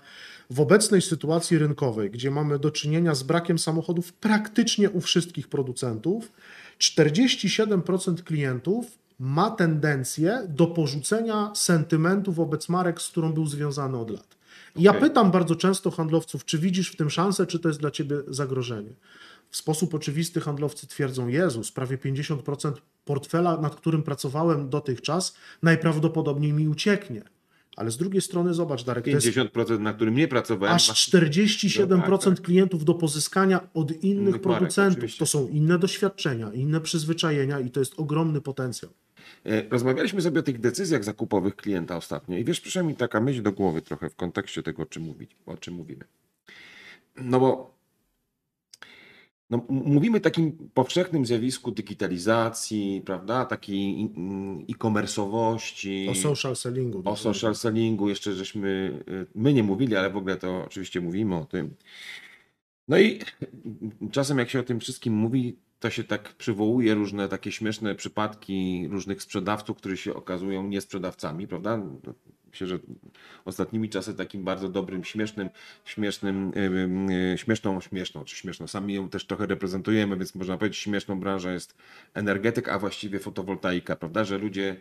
w 0.49 0.59
obecnej 0.59 1.01
sytuacji 1.01 1.57
rynkowej, 1.57 2.11
gdzie 2.11 2.31
mamy 2.31 2.59
do 2.59 2.71
czynienia 2.71 3.15
z 3.15 3.23
brakiem 3.23 3.59
samochodów 3.59 4.13
praktycznie 4.13 4.89
u 4.89 5.01
wszystkich 5.01 5.47
producentów, 5.47 6.31
47% 6.79 8.23
klientów 8.23 8.85
ma 9.19 9.51
tendencję 9.51 10.41
do 10.47 10.67
porzucenia 10.67 11.51
sentymentu 11.55 12.31
wobec 12.31 12.69
marek, 12.69 13.01
z 13.01 13.07
którą 13.07 13.33
był 13.33 13.45
związany 13.45 13.97
od 13.97 14.09
lat. 14.09 14.38
I 14.75 14.81
ja 14.83 14.93
pytam 14.93 15.31
bardzo 15.31 15.55
często 15.55 15.91
handlowców, 15.91 16.45
czy 16.45 16.57
widzisz 16.59 16.91
w 16.91 16.95
tym 16.95 17.09
szansę, 17.09 17.47
czy 17.47 17.59
to 17.59 17.67
jest 17.69 17.79
dla 17.79 17.91
ciebie 17.91 18.15
zagrożenie. 18.27 18.93
W 19.49 19.57
sposób 19.57 19.93
oczywisty 19.93 20.41
handlowcy 20.41 20.87
twierdzą, 20.87 21.27
Jezus, 21.27 21.71
prawie 21.71 21.97
50% 21.97 22.71
portfela, 23.05 23.57
nad 23.61 23.75
którym 23.75 24.03
pracowałem 24.03 24.69
dotychczas, 24.69 25.35
najprawdopodobniej 25.63 26.53
mi 26.53 26.67
ucieknie. 26.67 27.21
Ale 27.75 27.91
z 27.91 27.97
drugiej 27.97 28.21
strony 28.21 28.53
zobacz, 28.53 28.83
Darek, 28.83 29.03
to 29.03 29.09
jest 29.09 29.27
50%, 29.27 29.79
na 29.79 29.93
którym 29.93 30.15
nie 30.15 30.27
pracowałem, 30.27 30.75
aż 30.75 30.87
masz- 30.89 31.09
47% 31.09 32.29
No 32.31 32.35
tak, 32.35 32.41
klientów 32.41 32.85
do 32.85 32.93
pozyskania 32.93 33.67
od 33.73 34.03
innych 34.03 34.25
marek, 34.29 34.41
producentów. 34.41 34.93
oczywiście. 34.97 35.19
to 35.19 35.25
są 35.25 35.47
inne 35.47 35.79
doświadczenia, 35.79 36.53
inne 36.53 36.81
przyzwyczajenia 36.81 37.59
i 37.59 37.71
to 37.71 37.79
jest 37.79 37.93
ogromny 37.97 38.41
potencjał. 38.41 38.91
E, 39.45 39.69
Rozmawialiśmy 39.69 40.21
sobie 40.21 40.39
o 40.39 40.43
tych 40.43 40.59
decyzjach 40.59 41.03
zakupowych 41.03 41.55
klienta 41.55 41.97
ostatnio 41.97 42.37
i 42.37 42.43
wiesz, 42.43 42.61
przyszła 42.61 42.83
mi 42.83 42.95
taka 42.95 43.21
myśl 43.21 43.41
do 43.41 43.51
głowy 43.51 43.81
trochę 43.81 44.09
w 44.09 44.15
kontekście 44.15 44.63
tego, 44.63 44.83
o 44.83 44.85
czym, 44.85 45.03
mówić, 45.03 45.35
o 45.45 45.57
czym 45.57 45.73
mówimy. 45.73 46.03
No 47.15 47.39
bo 47.39 47.79
no, 49.49 49.65
mówimy 49.69 50.17
o 50.17 50.21
takim 50.21 50.69
powszechnym 50.73 51.25
zjawisku 51.25 51.71
digitalizacji, 51.71 53.01
prawda, 53.05 53.45
takiej 53.45 54.11
mm, 54.17 54.59
e-commerce'owości, 54.69 56.09
O 56.09 56.15
social 56.15 56.55
sellingu. 56.55 57.01
o 57.05 57.15
social 57.15 57.55
sellingu, 57.55 58.09
jeszcze 58.09 58.33
żeśmy, 58.33 58.99
y, 59.07 59.25
my 59.35 59.53
nie 59.53 59.63
mówili, 59.63 59.95
ale 59.95 60.09
w 60.09 60.17
ogóle 60.17 60.37
to 60.37 60.63
oczywiście 60.65 61.01
mówimy 61.01 61.35
o 61.35 61.45
tym. 61.45 61.75
No 62.87 62.99
i 62.99 63.19
czasem 64.11 64.37
jak 64.37 64.49
się 64.49 64.59
o 64.59 64.63
tym 64.63 64.79
wszystkim 64.79 65.13
mówi, 65.13 65.55
to 65.79 65.89
się 65.89 66.03
tak 66.03 66.33
przywołuje 66.33 66.93
różne 66.93 67.29
takie 67.29 67.51
śmieszne 67.51 67.95
przypadki 67.95 68.87
różnych 68.91 69.21
sprzedawców, 69.21 69.77
którzy 69.77 69.97
się 69.97 70.13
okazują 70.13 70.67
niesprzedawcami, 70.67 71.47
prawda? 71.47 71.79
Myślę, 72.51 72.67
że 72.67 72.79
ostatnimi 73.45 73.89
czasy 73.89 74.13
takim 74.13 74.43
bardzo 74.43 74.69
dobrym, 74.69 75.03
śmiesznym, 75.03 75.49
śmiesznym, 75.85 76.51
yy, 77.09 77.37
śmieszną, 77.37 77.81
śmieszną, 77.81 78.23
czy 78.23 78.35
śmieszną, 78.35 78.67
sami 78.67 78.93
ją 78.93 79.09
też 79.09 79.25
trochę 79.25 79.45
reprezentujemy, 79.45 80.17
więc 80.17 80.35
można 80.35 80.57
powiedzieć, 80.57 80.79
śmieszną 80.79 81.19
branżą 81.19 81.49
jest 81.49 81.77
energetyk, 82.13 82.69
a 82.69 82.79
właściwie 82.79 83.19
fotowoltaika, 83.19 83.95
prawda, 83.95 84.23
że 84.23 84.37
ludzie 84.37 84.75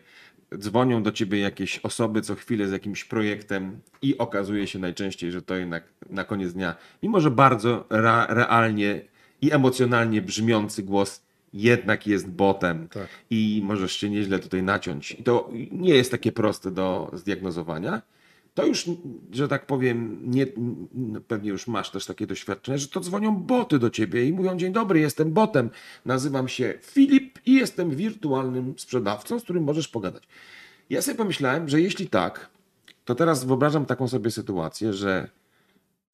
dzwonią 0.58 1.02
do 1.02 1.12
ciebie 1.12 1.38
jakieś 1.38 1.78
osoby 1.78 2.22
co 2.22 2.34
chwilę 2.34 2.68
z 2.68 2.72
jakimś 2.72 3.04
projektem 3.04 3.80
i 4.02 4.18
okazuje 4.18 4.66
się 4.66 4.78
najczęściej, 4.78 5.32
że 5.32 5.42
to 5.42 5.54
jednak 5.54 5.84
na 6.11 6.24
koniec 6.24 6.52
dnia, 6.52 6.74
mimo 7.02 7.20
że 7.20 7.30
bardzo 7.30 7.87
realnie 8.28 9.00
i 9.42 9.53
emocjonalnie 9.53 10.22
brzmiący 10.22 10.83
głos 10.83 11.22
jednak 11.53 12.07
jest 12.07 12.29
botem 12.31 12.88
Tak. 12.88 13.09
i 13.31 13.61
możesz 13.64 13.92
się 13.92 14.11
nieźle 14.11 14.38
tutaj 14.38 14.62
naciąć. 14.62 15.12
I 15.12 15.22
to 15.22 15.51
nie 15.72 15.94
jest 15.94 16.11
takie 16.11 16.33
proste 16.33 16.70
do 16.70 17.11
zdiagnozowania. 17.12 18.03
To 18.55 18.66
już, 18.66 18.85
że 19.33 19.48
tak 19.48 19.66
powiem, 19.66 20.18
nie, 20.24 20.42
n- 20.42 21.20
pewnie 21.29 21.51
już 21.51 21.66
masz 21.66 21.90
też 21.90 22.07
takie 22.07 22.27
doświadczenie, 22.27 22.79
że 22.79 22.88
to 22.88 23.01
dzwonią 23.01 23.37
boty 23.37 23.79
do 23.79 23.90
ciebie 23.90 24.27
i 24.27 24.33
mówią: 24.33 24.57
Dzień 24.57 24.72
dobry, 24.72 25.01
jestem 25.01 25.33
botem, 25.33 25.70
nazywam 26.05 26.48
się 26.48 26.74
Filip 26.83 27.38
i 27.46 27.55
jestem 27.55 27.90
wirtualnym 27.90 28.74
sprzedawcą, 28.77 29.40
z 29.40 29.42
którym 29.44 29.64
możesz 29.64 29.88
pogadać. 29.88 30.22
Ja 30.90 31.03
sobie 31.03 31.16
pomyślałem, 31.16 31.68
że 31.68 31.81
jeśli 31.81 32.09
tak, 32.09 32.48
to 33.05 33.14
teraz 33.14 33.44
wyobrażam 33.44 33.87
taką 33.87 34.09
sobie 34.09 34.31
sytuację, 34.31 34.92
że 34.92 35.29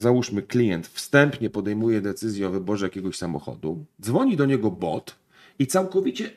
załóżmy 0.04 0.42
klient 0.42 0.86
wstępnie 0.86 1.50
podejmuje 1.50 2.00
decyzję 2.00 2.48
o 2.48 2.50
wyborze 2.50 2.86
jakiegoś 2.86 3.16
samochodu, 3.16 3.84
dzwoni 4.00 4.36
do 4.36 4.46
niego 4.46 4.70
bot 4.70 5.16
i 5.58 5.66
całkowicie 5.66 6.30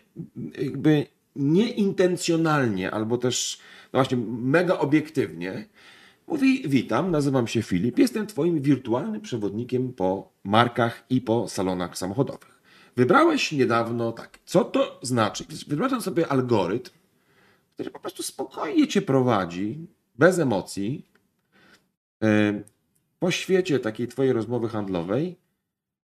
jakby 0.61 1.05
nieintencjonalnie 1.35 2.91
albo 2.91 3.17
też 3.17 3.59
no 3.93 3.97
właśnie 3.97 4.17
mega 4.27 4.77
obiektywnie 4.77 5.67
mówi 6.27 6.63
witam, 6.67 7.11
nazywam 7.11 7.47
się 7.47 7.61
Filip, 7.61 7.99
jestem 7.99 8.27
twoim 8.27 8.61
wirtualnym 8.61 9.21
przewodnikiem 9.21 9.93
po 9.93 10.31
markach 10.43 11.05
i 11.09 11.21
po 11.21 11.47
salonach 11.47 11.97
samochodowych. 11.97 12.61
Wybrałeś 12.95 13.51
niedawno 13.51 14.11
tak. 14.11 14.39
Co 14.45 14.63
to 14.63 14.99
znaczy? 15.01 15.45
Wybrałem 15.67 16.01
sobie 16.01 16.27
algorytm, 16.27 16.91
który 17.73 17.89
po 17.89 17.99
prostu 17.99 18.23
spokojnie 18.23 18.87
cię 18.87 19.01
prowadzi, 19.01 19.87
bez 20.15 20.39
emocji, 20.39 21.05
e, 22.23 22.63
po 23.19 23.31
świecie 23.31 23.79
takiej 23.79 24.07
twojej 24.07 24.33
rozmowy 24.33 24.69
handlowej 24.69 25.35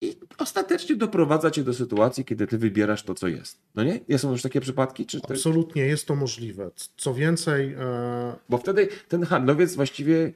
i 0.01 0.15
ostatecznie 0.37 0.95
doprowadza 0.95 1.51
cię 1.51 1.63
do 1.63 1.73
sytuacji, 1.73 2.25
kiedy 2.25 2.47
ty 2.47 2.57
wybierasz 2.57 3.03
to, 3.03 3.13
co 3.13 3.27
jest. 3.27 3.61
No 3.75 3.83
nie? 3.83 4.19
Są 4.19 4.31
już 4.31 4.41
takie 4.41 4.61
przypadki? 4.61 5.05
Czy 5.05 5.21
to... 5.21 5.29
Absolutnie 5.29 5.81
jest 5.81 6.07
to 6.07 6.15
możliwe. 6.15 6.71
Co 6.97 7.13
więcej, 7.13 7.73
e, 7.79 8.35
Bo 8.49 8.57
wtedy 8.57 8.87
ten 9.07 9.23
handlowiec 9.23 9.75
właściwie 9.75 10.33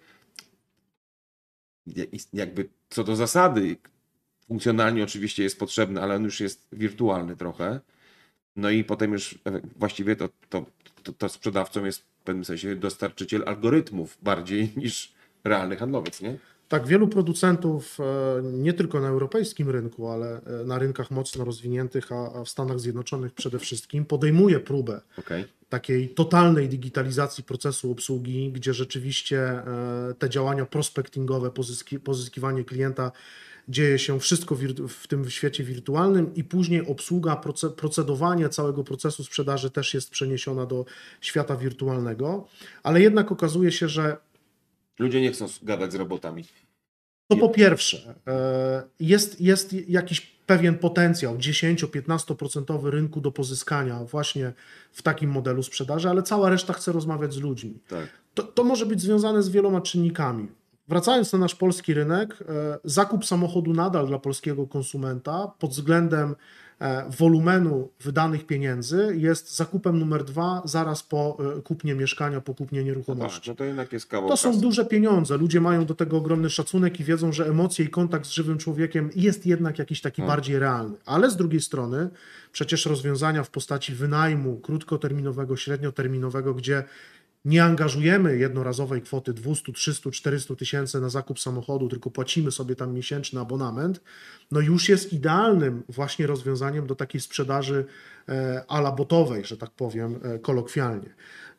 jakby 2.34 2.69
co 2.89 3.03
do 3.03 3.15
zasady 3.15 3.77
funkcjonalnie 4.47 5.03
oczywiście 5.03 5.43
jest 5.43 5.60
potrzebny, 5.60 6.01
ale 6.01 6.15
on 6.15 6.23
już 6.23 6.39
jest 6.39 6.67
wirtualny 6.71 7.36
trochę. 7.36 7.79
No 8.55 8.69
i 8.69 8.84
potem 8.84 9.13
już 9.13 9.39
właściwie 9.75 10.15
to, 10.15 10.29
to, 10.49 10.65
to, 11.03 11.13
to 11.13 11.29
sprzedawcą 11.29 11.86
jest 11.86 12.01
w 12.01 12.23
pewnym 12.23 12.45
sensie 12.45 12.75
dostarczyciel 12.75 13.43
algorytmów 13.45 14.17
bardziej 14.21 14.69
niż 14.77 15.13
realny 15.43 15.75
handlowiec, 15.75 16.21
nie? 16.21 16.38
Tak, 16.71 16.88
wielu 16.88 17.07
producentów, 17.07 17.97
e, 17.99 18.41
nie 18.43 18.73
tylko 18.73 18.99
na 18.99 19.07
europejskim 19.07 19.69
rynku, 19.69 20.07
ale 20.07 20.41
e, 20.41 20.65
na 20.65 20.79
rynkach 20.79 21.12
mocno 21.12 21.45
rozwiniętych, 21.45 22.12
a 22.12 22.43
w 22.43 22.49
Stanach 22.49 22.79
Zjednoczonych 22.79 23.34
przede 23.34 23.60
wszystkim, 23.60 24.05
podejmuje 24.05 24.60
próbę 24.60 25.01
Okej. 25.19 25.45
takiej 25.69 26.10
totalnej 26.10 26.69
digitalizacji 26.69 27.43
procesu 27.43 27.91
obsługi, 27.91 28.51
gdzie 28.51 28.73
rzeczywiście 28.73 29.39
e, 29.39 30.13
te 30.19 30.29
działania 30.29 30.65
prospectingowe, 30.65 31.51
pozyski, 31.51 31.99
pozyskiwanie 31.99 32.63
klienta 32.63 33.12
dzieje 33.69 33.99
się 33.99 34.19
wszystko 34.19 34.57
w 34.89 35.07
tym 35.07 35.29
świecie 35.29 35.63
wirtualnym 35.63 36.36
i 36.36 36.43
później 36.43 36.88
obsługa, 36.88 37.36
proce- 37.36 37.71
procedowanie 37.71 38.49
całego 38.49 38.84
procesu 38.84 39.23
sprzedaży 39.23 39.71
też 39.71 39.93
jest 39.93 40.10
przeniesiona 40.10 40.65
do 40.65 40.86
świata 41.21 41.55
wirtualnego, 41.55 42.47
ale 42.84 43.01
jednak 43.01 43.31
okazuje 43.31 43.71
się, 43.71 43.89
że 43.89 44.17
Ludzie 45.01 45.21
nie 45.21 45.31
chcą 45.31 45.45
gadać 45.63 45.91
z 45.91 45.95
robotami. 45.95 46.43
to 47.27 47.37
po 47.37 47.49
pierwsze, 47.49 48.15
e, 48.27 48.83
jest, 48.99 49.41
jest 49.41 49.73
jakiś 49.89 50.21
pewien 50.45 50.77
potencjał 50.77 51.37
10-15% 51.37 52.89
rynku 52.89 53.21
do 53.21 53.31
pozyskania 53.31 54.03
właśnie 54.03 54.53
w 54.91 55.01
takim 55.01 55.29
modelu 55.29 55.63
sprzedaży, 55.63 56.09
ale 56.09 56.23
cała 56.23 56.49
reszta 56.49 56.73
chce 56.73 56.91
rozmawiać 56.91 57.33
z 57.33 57.37
ludźmi. 57.37 57.79
Tak. 57.87 58.07
To, 58.33 58.43
to 58.43 58.63
może 58.63 58.85
być 58.85 59.01
związane 59.01 59.43
z 59.43 59.49
wieloma 59.49 59.81
czynnikami. 59.81 60.47
Wracając 60.87 61.33
na 61.33 61.39
nasz 61.39 61.55
polski 61.55 61.93
rynek, 61.93 62.37
e, 62.49 62.77
zakup 62.83 63.25
samochodu 63.25 63.73
nadal 63.73 64.07
dla 64.07 64.19
polskiego 64.19 64.67
konsumenta 64.67 65.51
pod 65.59 65.71
względem 65.71 66.35
e, 66.79 67.09
wolumenu 67.09 67.89
wydanych 67.99 68.45
pieniędzy 68.45 69.13
jest 69.17 69.55
zakupem 69.55 69.99
numer 69.99 70.23
dwa 70.23 70.61
zaraz 70.65 71.03
po 71.03 71.37
e, 71.57 71.61
kupnie 71.61 71.95
mieszkania, 71.95 72.41
po 72.41 72.53
kupnie 72.55 72.79
Tak, 72.79 72.85
nieruchomości. 72.85 73.49
no 73.49 73.55
to 73.55 73.63
jednak 73.63 73.93
jest 73.93 74.05
kawał 74.05 74.29
To 74.29 74.37
są 74.37 74.49
kasy. 74.49 74.61
duże 74.61 74.85
pieniądze. 74.85 75.37
Ludzie 75.37 75.61
mają 75.61 75.85
do 75.85 75.95
tego 75.95 76.17
ogromny 76.17 76.49
szacunek 76.49 76.99
i 76.99 77.03
wiedzą, 77.03 77.31
że 77.31 77.45
emocje 77.47 77.85
i 77.85 77.89
kontakt 77.89 78.25
z 78.25 78.29
żywym 78.29 78.57
człowiekiem 78.57 79.09
jest 79.15 79.45
jednak 79.45 79.79
jakiś 79.79 80.01
taki 80.01 80.21
Hmm. 80.21 80.35
bardziej 80.35 80.59
realny. 80.59 80.97
Ale 81.05 81.29
z 81.29 81.35
drugiej 81.35 81.61
strony, 81.61 82.09
przecież 82.51 82.85
rozwiązania 82.85 83.43
w 83.43 83.49
postaci 83.49 83.93
wynajmu 83.95 84.59
krótkoterminowego, 84.59 85.57
średnioterminowego, 85.57 86.53
gdzie 86.53 86.83
nie 87.45 87.63
angażujemy 87.63 88.38
jednorazowej 88.38 89.01
kwoty 89.01 89.34
200, 89.34 89.73
300, 89.73 90.12
400 90.12 90.56
tysięcy 90.56 91.01
na 91.01 91.10
zakup 91.10 91.39
samochodu, 91.39 91.89
tylko 91.89 92.12
płacimy 92.12 92.51
sobie 92.51 92.75
tam 92.75 92.93
miesięczny 92.93 93.39
abonament, 93.39 94.01
no 94.51 94.60
już 94.60 94.89
jest 94.89 95.13
idealnym 95.13 95.84
właśnie 95.89 96.27
rozwiązaniem 96.27 96.88
do 96.88 96.95
takiej 96.95 97.21
sprzedaży 97.21 97.86
e, 98.30 98.63
ala 98.67 98.91
botowej, 98.91 99.45
że 99.45 99.58
tak 99.58 99.71
powiem 99.71 100.19
e, 100.23 100.39
kolokwialnie. 100.39 101.10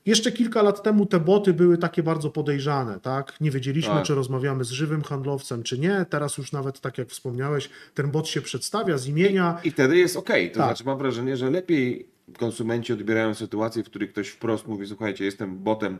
Jeszcze 0.07 0.33
kilka 0.33 0.63
lat 0.63 0.83
temu 0.83 1.07
te 1.07 1.21
boty 1.21 1.53
były 1.55 1.79
takie 1.79 2.03
bardzo 2.03 2.31
podejrzane, 2.31 3.01
tak? 3.01 3.41
Nie 3.41 3.51
wiedzieliśmy, 3.51 3.95
Tak. 3.95 4.05
czy 4.05 4.15
rozmawiamy 4.15 4.65
z 4.65 4.71
żywym 4.71 5.03
handlowcem, 5.03 5.63
czy 5.63 5.79
nie. 5.79 6.07
Teraz 6.11 6.39
już 6.39 6.53
nawet, 6.53 6.81
tak 6.81 6.99
jak 6.99 7.09
wspomniałeś, 7.09 7.71
ten 7.95 8.11
bot 8.11 8.29
się 8.29 8.41
przedstawia 8.41 8.99
z 8.99 9.07
imienia. 9.07 9.61
I 9.65 9.71
wtedy 9.71 9.97
jest 9.97 10.17
ok. 10.17 10.29
To 10.29 10.35
Tak. 10.35 10.55
znaczy 10.55 10.85
mam 10.85 10.99
wrażenie, 10.99 11.37
że 11.37 11.51
lepiej 11.51 12.12
konsumenci 12.39 12.93
odbierają 12.93 13.35
sytuacje, 13.35 13.85
w 13.85 13.87
których 13.87 14.13
ktoś 14.13 14.29
wprost 14.29 14.67
mówi, 14.67 14.87
słuchajcie, 14.87 15.25
jestem 15.25 15.59
botem 15.59 15.99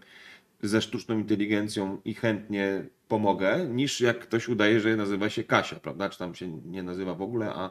ze 0.63 0.83
sztuczną 0.83 1.19
inteligencją 1.19 2.01
i 2.05 2.15
chętnie 2.15 2.85
pomogę, 3.09 3.67
niż 3.71 4.01
jak 4.01 4.19
ktoś 4.21 4.49
udaje, 4.49 4.81
że 4.81 4.97
nazywa 4.97 5.31
się 5.31 5.45
Kasia, 5.45 5.77
prawda? 5.77 6.09
Czy 6.09 6.19
tam 6.19 6.35
się 6.35 6.49
nie 6.49 6.83
nazywa 6.83 7.15
w 7.15 7.23
ogóle, 7.23 7.53
a, 7.55 7.71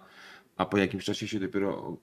a 0.57 0.65
po 0.65 0.77
jakimś 0.77 1.05
czasie 1.05 1.27
się 1.27 1.39
dopiero 1.39 1.97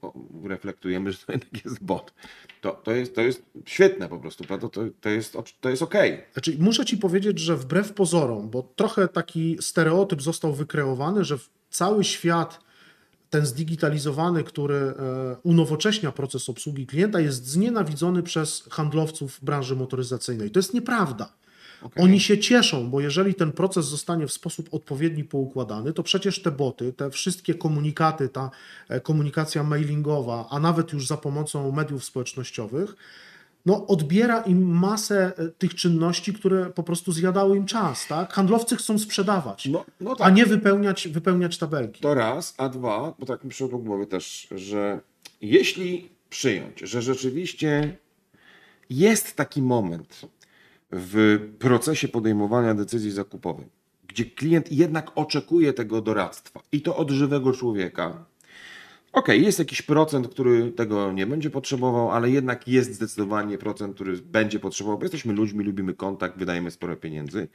reflektujemy, 0.44 1.12
że 1.12 1.18
to 1.18 1.32
jednak 1.32 1.64
jest 1.64 1.84
bot. 1.84 2.14
To, 2.60 2.72
to, 2.72 2.92
jest, 2.92 3.14
to 3.14 3.20
jest 3.20 3.42
świetne 3.66 4.08
po 4.08 4.18
prostu, 4.18 4.44
prawda? 4.44 4.68
To, 4.68 4.82
to 5.00 5.08
jest, 5.08 5.36
to 5.60 5.70
jest 5.70 5.82
okej. 5.82 6.24
Znaczy, 6.32 6.56
muszę 6.58 6.84
ci 6.84 6.96
powiedzieć, 6.96 7.38
że 7.38 7.56
wbrew 7.56 7.92
pozorom, 7.92 8.50
bo 8.50 8.62
trochę 8.76 9.08
taki 9.08 9.56
stereotyp 9.60 10.22
został 10.22 10.54
wykreowany, 10.54 11.24
że 11.24 11.38
cały 11.70 12.04
świat 12.04 12.67
ten 13.30 13.46
zdigitalizowany, 13.46 14.44
który 14.44 14.74
e, 14.74 14.94
unowocześnia 15.42 16.12
proces 16.12 16.48
obsługi 16.48 16.86
klienta, 16.86 17.20
jest 17.20 17.46
znienawidzony 17.46 18.22
przez 18.22 18.64
handlowców 18.70 19.38
branży 19.42 19.76
motoryzacyjnej. 19.76 20.50
To 20.50 20.58
jest 20.58 20.74
nieprawda. 20.74 21.32
Okej. 21.82 22.04
Oni 22.04 22.20
się 22.20 22.38
cieszą, 22.38 22.90
bo 22.90 23.00
jeżeli 23.00 23.34
ten 23.34 23.52
proces 23.52 23.86
zostanie 23.86 24.26
w 24.26 24.32
sposób 24.32 24.68
odpowiedni 24.74 25.24
poukładany, 25.24 25.92
to 25.92 26.02
przecież 26.02 26.42
te 26.42 26.50
boty, 26.50 26.92
te 26.92 27.10
wszystkie 27.10 27.54
komunikaty, 27.54 28.28
ta 28.28 28.50
e, 28.88 29.00
komunikacja 29.00 29.62
mailingowa, 29.62 30.46
a 30.50 30.60
nawet 30.60 30.92
już 30.92 31.06
za 31.06 31.16
pomocą 31.16 31.72
mediów 31.72 32.04
społecznościowych, 32.04 32.96
no, 33.66 33.86
odbiera 33.86 34.40
im 34.40 34.62
masę 34.78 35.32
e, 35.36 35.48
tych 35.48 35.74
czynności, 35.74 36.32
które 36.32 36.66
po 36.70 36.82
prostu 36.82 37.12
zjadały 37.12 37.56
im 37.56 37.66
czas. 37.66 38.06
Tak? 38.06 38.32
Handlowcy 38.32 38.76
chcą 38.76 38.98
sprzedawać, 38.98 39.66
No, 39.66 39.84
no 40.00 40.10
a 40.12 40.16
tak. 40.16 40.34
nie 40.34 40.46
wypełniać, 40.46 41.08
wypełniać 41.08 41.58
tabelki. 41.58 42.00
To 42.00 42.14
raz, 42.14 42.54
a 42.58 42.68
dwa, 42.68 43.14
bo 43.18 43.26
tak 43.26 43.44
mi 43.44 43.50
przyszło 43.50 43.68
do 43.68 43.78
głowy 43.78 44.06
też, 44.06 44.48
że 44.50 45.00
jeśli 45.40 46.08
przyjąć, 46.30 46.80
że 46.80 47.02
rzeczywiście 47.02 47.96
jest 48.90 49.36
taki 49.36 49.62
moment 49.62 50.20
w 50.92 51.38
procesie 51.58 52.08
podejmowania 52.08 52.74
decyzji 52.74 53.10
zakupowej, 53.10 53.66
gdzie 54.08 54.24
klient 54.24 54.72
jednak 54.72 55.10
oczekuje 55.14 55.72
tego 55.72 56.00
doradztwa 56.02 56.60
i 56.72 56.82
to 56.82 56.96
od 56.96 57.10
żywego 57.10 57.52
człowieka. 57.52 58.24
Okej, 59.12 59.44
jest 59.44 59.58
jakiś 59.58 59.82
procent, 59.82 60.28
który 60.28 60.72
tego 60.72 61.12
nie 61.12 61.26
będzie 61.26 61.50
potrzebował, 61.50 62.10
ale 62.10 62.30
jednak 62.30 62.68
jest 62.68 62.94
zdecydowanie 62.94 63.58
procent, 63.58 63.94
który 63.94 64.16
będzie 64.16 64.58
potrzebował, 64.58 64.98
bo 64.98 65.04
jesteśmy 65.04 65.32
ludźmi, 65.32 65.64
lubimy 65.64 65.94
kontakt, 65.94 66.38
wydajemy 66.38 66.70
sporo 66.70 66.96
pieniędzy. 66.96 67.48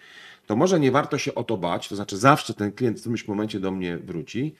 To 0.47 0.55
może 0.55 0.79
nie 0.79 0.91
warto 0.91 1.17
się 1.17 1.35
o 1.35 1.43
to 1.43 1.57
bać, 1.57 1.89
to 1.89 1.95
znaczy 1.95 2.17
zawsze 2.17 2.53
ten 2.53 2.71
klient 2.71 2.97
w 2.97 3.01
którymś 3.01 3.27
momencie 3.27 3.59
do 3.59 3.71
mnie 3.71 3.97
wróci, 3.97 4.55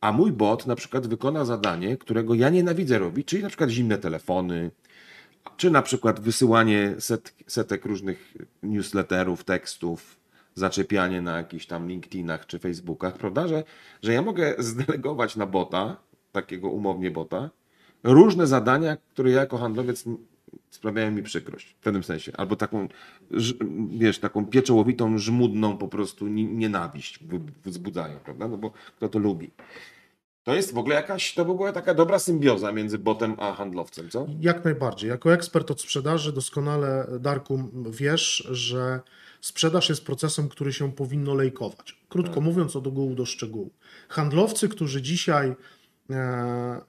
a 0.00 0.12
mój 0.12 0.32
bot 0.32 0.66
na 0.66 0.76
przykład 0.76 1.06
wykona 1.06 1.44
zadanie, 1.44 1.96
którego 1.96 2.34
ja 2.34 2.48
nienawidzę 2.48 2.98
robić, 2.98 3.28
czyli 3.28 3.42
na 3.42 3.48
przykład 3.48 3.70
zimne 3.70 3.98
telefony, 3.98 4.70
czy 5.56 5.70
na 5.70 5.82
przykład 5.82 6.20
wysyłanie 6.20 6.94
set, 6.98 7.34
setek 7.46 7.84
różnych 7.84 8.34
newsletterów, 8.62 9.44
tekstów, 9.44 10.16
zaczepianie 10.54 11.22
na 11.22 11.36
jakichś 11.36 11.66
tam 11.66 11.88
LinkedInach 11.88 12.46
czy 12.46 12.58
Facebookach, 12.58 13.14
prawda? 13.14 13.48
Że, 13.48 13.64
że 14.02 14.12
ja 14.12 14.22
mogę 14.22 14.54
zdelegować 14.58 15.36
na 15.36 15.46
bota, 15.46 15.96
takiego 16.32 16.68
umownie 16.68 17.10
bota, 17.10 17.50
różne 18.04 18.46
zadania, 18.46 18.96
które 18.96 19.30
ja 19.30 19.40
jako 19.40 19.58
handlowiec 19.58 20.04
sprawiają 20.70 21.10
mi 21.10 21.22
przykrość 21.22 21.66
w 21.80 21.82
pewnym 21.82 22.02
sensie. 22.04 22.32
Albo 22.36 22.56
taką, 22.56 22.88
wiesz, 23.90 24.18
taką 24.18 24.46
pieczołowitą, 24.46 25.18
żmudną 25.18 25.76
po 25.76 25.88
prostu 25.88 26.26
ni- 26.26 26.44
nienawiść 26.46 27.18
wzbudzają, 27.64 28.18
prawda? 28.18 28.48
No 28.48 28.56
bo 28.56 28.70
kto 28.96 29.08
to 29.08 29.18
lubi. 29.18 29.50
To 30.42 30.54
jest 30.54 30.74
w 30.74 30.78
ogóle 30.78 30.94
jakaś, 30.94 31.34
to 31.34 31.44
by 31.44 31.54
była 31.54 31.72
taka 31.72 31.94
dobra 31.94 32.18
symbioza 32.18 32.72
między 32.72 32.98
botem 32.98 33.34
a 33.38 33.52
handlowcem, 33.52 34.08
co? 34.10 34.26
Jak 34.40 34.64
najbardziej. 34.64 35.10
Jako 35.10 35.32
ekspert 35.34 35.70
od 35.70 35.80
sprzedaży 35.80 36.32
doskonale, 36.32 37.06
Darku, 37.20 37.68
wiesz, 37.90 38.48
że 38.50 39.00
sprzedaż 39.40 39.88
jest 39.88 40.04
procesem, 40.06 40.48
który 40.48 40.72
się 40.72 40.92
powinno 40.92 41.34
lejkować. 41.34 41.98
Krótko 42.08 42.34
Tak. 42.34 42.44
mówiąc, 42.44 42.76
od 42.76 42.86
ogółu 42.86 43.14
do 43.14 43.26
szczegółu. 43.26 43.70
Handlowcy, 44.08 44.68
którzy 44.68 45.02
dzisiaj 45.02 45.54
e, 46.10 46.84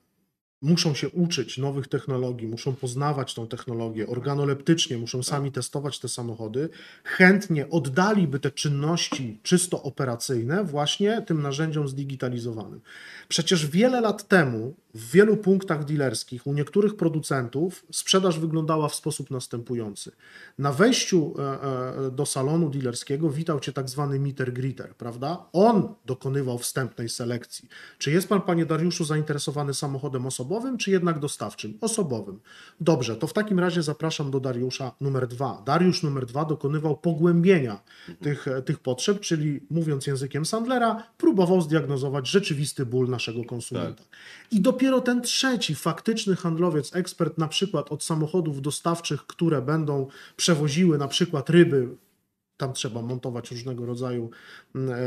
muszą 0.62 0.93
się 0.93 1.10
uczyć 1.10 1.58
nowych 1.58 1.88
technologii, 1.88 2.47
muszą 2.47 2.76
poznawać 2.76 3.34
tą 3.34 3.47
technologię 3.47 4.08
organoleptycznie, 4.08 4.97
muszą 4.97 5.24
sami 5.24 5.52
testować 5.52 6.00
te 6.00 6.10
samochody, 6.10 6.69
chętnie 7.04 7.69
oddaliby 7.69 8.39
te 8.39 8.52
czynności 8.52 9.39
czysto 9.43 9.84
operacyjne 9.84 10.63
właśnie 10.63 11.21
tym 11.21 11.41
narzędziom 11.41 11.88
zdigitalizowanym. 11.88 12.82
Przecież 13.28 13.67
wiele 13.67 14.02
lat 14.02 14.28
temu 14.28 14.76
w 14.93 15.12
wielu 15.12 15.38
punktach 15.38 15.86
dealerskich 15.86 16.47
u 16.47 16.54
niektórych 16.54 16.95
producentów 16.95 17.86
sprzedaż 17.91 18.39
wyglądała 18.39 18.89
w 18.89 18.95
sposób 18.95 19.32
następujący. 19.32 20.12
Na 20.58 20.71
wejściu 20.71 21.34
e, 21.39 22.08
e, 22.08 22.12
do 22.12 22.26
salonu 22.26 22.69
dealerskiego 22.69 23.30
witał 23.30 23.60
cię 23.60 23.74
tak 23.74 23.89
zwany 23.89 24.19
meter 24.19 24.54
greeter, 24.54 24.95
prawda? 24.95 25.45
On 25.54 25.95
dokonywał 26.06 26.58
wstępnej 26.58 27.10
selekcji. 27.10 27.69
Czy 27.97 28.12
jest 28.12 28.30
pan, 28.30 28.41
panie 28.41 28.65
Dariuszu, 28.65 29.06
zainteresowany 29.06 29.74
samochodem 29.74 30.26
osobowym, 30.26 30.51
czy 30.78 30.92
jednak 30.92 31.20
dostawczym? 31.20 31.78
Osobowym. 31.82 32.40
Dobrze, 32.82 33.16
to 33.16 33.28
w 33.28 33.34
takim 33.34 33.60
razie 33.60 33.84
zapraszam 33.84 34.32
do 34.32 34.40
Dariusza 34.40 34.92
numer 35.02 35.28
dwa. 35.28 35.62
Dariusz 35.66 36.04
numer 36.04 36.26
dwa 36.26 36.46
dokonywał 36.46 36.98
pogłębienia 36.98 37.82
tych, 38.22 38.46
tych 38.66 38.80
potrzeb, 38.80 39.20
czyli 39.20 39.60
mówiąc 39.70 40.08
językiem 40.08 40.46
Sandlera, 40.46 41.04
próbował 41.18 41.62
zdiagnozować 41.62 42.28
rzeczywisty 42.28 42.86
ból 42.86 43.10
naszego 43.10 43.44
konsumenta. 43.44 44.04
I 44.52 44.62
dopiero 44.62 45.02
ten 45.02 45.22
trzeci, 45.22 45.76
faktyczny 45.76 46.36
handlowiec, 46.36 46.96
ekspert 46.96 47.38
na 47.38 47.48
przykład 47.48 47.92
od 47.92 48.04
samochodów 48.04 48.62
dostawczych, 48.62 49.28
które 49.28 49.62
będą 49.62 50.08
przewoziły 50.36 50.98
na 50.98 51.08
przykład 51.08 51.50
ryby, 51.50 51.90
tam 52.62 52.74
trzeba 52.74 53.02
montować 53.02 53.52
różnego 53.52 53.86
rodzaju 53.86 54.30
mm, 54.76 54.89
e, 54.89 54.97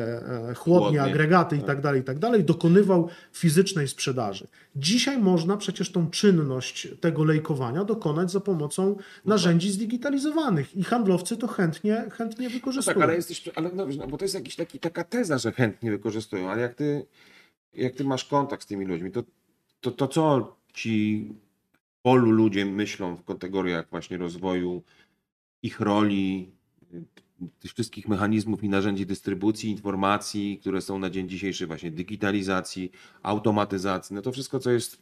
e, 0.51 0.55
chłodnie, 0.55 0.99
Chłodnie, 0.99 1.03
agregaty 1.03 1.57
i 1.57 1.63
tak 1.63 1.81
dalej, 1.81 2.01
i 2.01 2.05
tak 2.05 2.19
dalej, 2.19 2.45
dokonywał 2.45 3.09
fizycznej 3.33 3.89
sprzedaży. 3.89 4.47
Dzisiaj 4.77 5.19
można 5.19 5.57
przecież 5.57 5.93
tą 5.93 6.11
czynność 6.11 6.89
tego 7.01 7.25
lejkowania 7.25 7.85
dokonać 7.85 8.31
za 8.31 8.41
pomocą 8.41 8.97
narzędzi 9.25 9.71
zdigitalizowanych 9.71 10.77
i 10.77 10.85
handlowcy 10.85 11.37
to 11.37 11.47
chętnie, 11.47 12.05
chętnie 12.11 12.49
No 12.49 12.55
wykorzystują. 12.55 12.95
tak, 12.95 13.03
ale 13.03 13.17
jesteś, 13.17 13.51
ale 13.55 13.71
no, 13.75 13.87
no, 13.99 14.07
bo 14.07 14.19
to 14.19 14.25
jest 14.25 14.57
taki, 14.57 14.79
taka 14.79 15.05
teza, 15.05 15.39
że 15.39 15.53
chętnie 15.53 15.91
wykorzystują, 15.91 16.51
ale 16.51 16.63
jak 16.63 16.75
ty, 16.75 17.07
jak 17.75 17.95
ty 17.95 18.05
masz 18.05 18.25
kontakt 18.25 18.63
z 18.63 18.67
tymi 18.67 18.87
ludźmi, 18.87 19.11
to, 19.11 19.23
to, 19.81 19.91
to 19.91 20.09
co 20.09 20.57
ci 20.73 21.29
polu 22.03 22.31
ludzie 22.31 22.67
myślą 22.67 23.17
w 23.17 23.25
kategoriach 23.25 23.91
właśnie 23.91 24.19
rozwoju 24.19 24.83
ich 25.63 25.81
roli, 25.81 26.51
tych 27.61 27.73
wszystkich 27.73 28.09
mechanizmów 28.09 28.65
i 28.65 28.69
narzędzi 28.69 29.07
dystrybucji 29.07 29.71
informacji, 29.71 30.59
które 30.61 30.81
są 30.81 30.99
na 30.99 31.11
dzień 31.11 31.29
dzisiejszy 31.29 31.67
właśnie 31.67 31.91
digitalizacji, 31.91 32.93
automatyzacji, 33.23 34.17
no 34.17 34.23
to 34.23 34.33
wszystko, 34.33 34.59
co 34.59 34.71
jest 34.71 34.99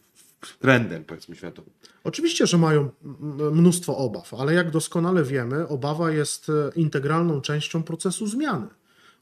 trendem, 0.59 1.05
powiedzmy, 1.05 1.35
światowym. 1.35 1.73
Oczywiście, 2.03 2.47
że 2.47 2.57
mają 2.57 2.89
mnóstwo 3.51 3.97
obaw, 3.97 4.33
ale 4.33 4.53
jak 4.53 4.71
doskonale 4.71 5.23
wiemy, 5.23 5.67
obawa 5.67 6.11
jest 6.11 6.51
integralną 6.75 7.41
częścią 7.41 7.83
procesu 7.83 8.27
zmiany. 8.27 8.67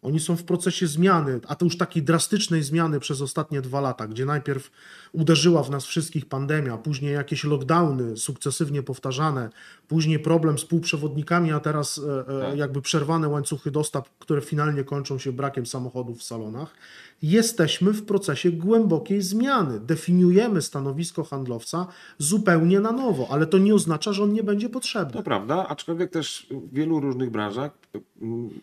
Oni 0.02 0.20
są 0.20 0.36
w 0.36 0.44
procesie 0.44 0.88
zmiany, 0.88 1.40
a 1.48 1.56
to 1.56 1.66
już 1.66 1.78
takiej 1.78 2.04
drastycznej 2.04 2.64
zmiany 2.64 3.00
przez 3.00 3.22
ostatnie 3.22 3.62
dwa 3.62 3.82
lata, 3.82 4.08
gdzie 4.08 4.26
najpierw 4.26 4.72
uderzyła 5.12 5.64
w 5.64 5.70
nas 5.70 5.86
wszystkich 5.86 6.26
pandemia, 6.26 6.78
później 6.78 7.14
jakieś 7.14 7.44
lockdowny 7.44 8.18
sukcesywnie 8.18 8.84
powtarzane, 8.84 9.50
później 9.88 10.20
problem 10.20 10.60
z 10.60 10.66
półprzewodnikami, 10.66 11.52
a 11.52 11.60
teraz 11.60 12.02
e, 12.08 12.20
e, 12.38 12.42
Tak. 12.42 12.58
jakby 12.58 12.82
przerwane 12.82 13.30
łańcuchy 13.30 13.72
dostaw, 13.72 14.10
które 14.20 14.42
finalnie 14.42 14.84
kończą 14.84 15.20
się 15.20 15.32
brakiem 15.32 15.66
samochodów 15.66 16.20
w 16.20 16.24
salonach. 16.24 16.74
Jesteśmy 17.22 17.92
w 17.94 18.06
procesie 18.06 18.52
głębokiej 18.52 19.22
zmiany. 19.22 19.80
Definiujemy 19.80 20.62
stanowisko 20.62 21.24
handlowca 21.24 21.88
zupełnie 22.18 22.80
na 22.80 22.92
nowo, 22.92 23.28
ale 23.32 23.48
to 23.48 23.58
nie 23.58 23.76
oznacza, 23.76 24.14
że 24.14 24.24
on 24.24 24.34
nie 24.34 24.44
będzie 24.44 24.70
potrzebny. 24.70 25.14
To 25.14 25.24
prawda, 25.24 25.68
aczkolwiek 25.68 26.12
też 26.12 26.48
w 26.52 26.74
wielu 26.74 27.00
różnych 27.00 27.30
branżach 27.30 27.72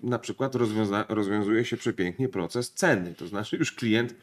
na 0.02 0.18
przykład 0.18 0.54
rozwiąza- 0.54 1.04
rozwiązuje 1.08 1.64
się 1.64 1.76
przepięknie 1.76 2.28
proces 2.28 2.72
ceny. 2.72 3.14
To 3.14 3.26
znaczy 3.26 3.56
już 3.56 3.72
klient 3.72 4.14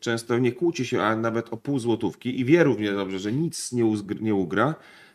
często 0.00 0.38
nie 0.38 0.52
kłóci 0.52 0.86
się 0.86 1.02
a 1.02 1.16
nawet 1.16 1.52
o 1.52 1.56
pół 1.56 1.78
złotówki 1.78 2.40
i 2.40 2.44
wie 2.44 2.64
równie 2.64 2.92
dobrze, 2.92 3.18
że 3.18 3.32
nic 3.32 3.72
nie, 3.72 3.84
uzgr- 3.84 4.20
nie 4.20 4.34
ugra, 4.34 4.74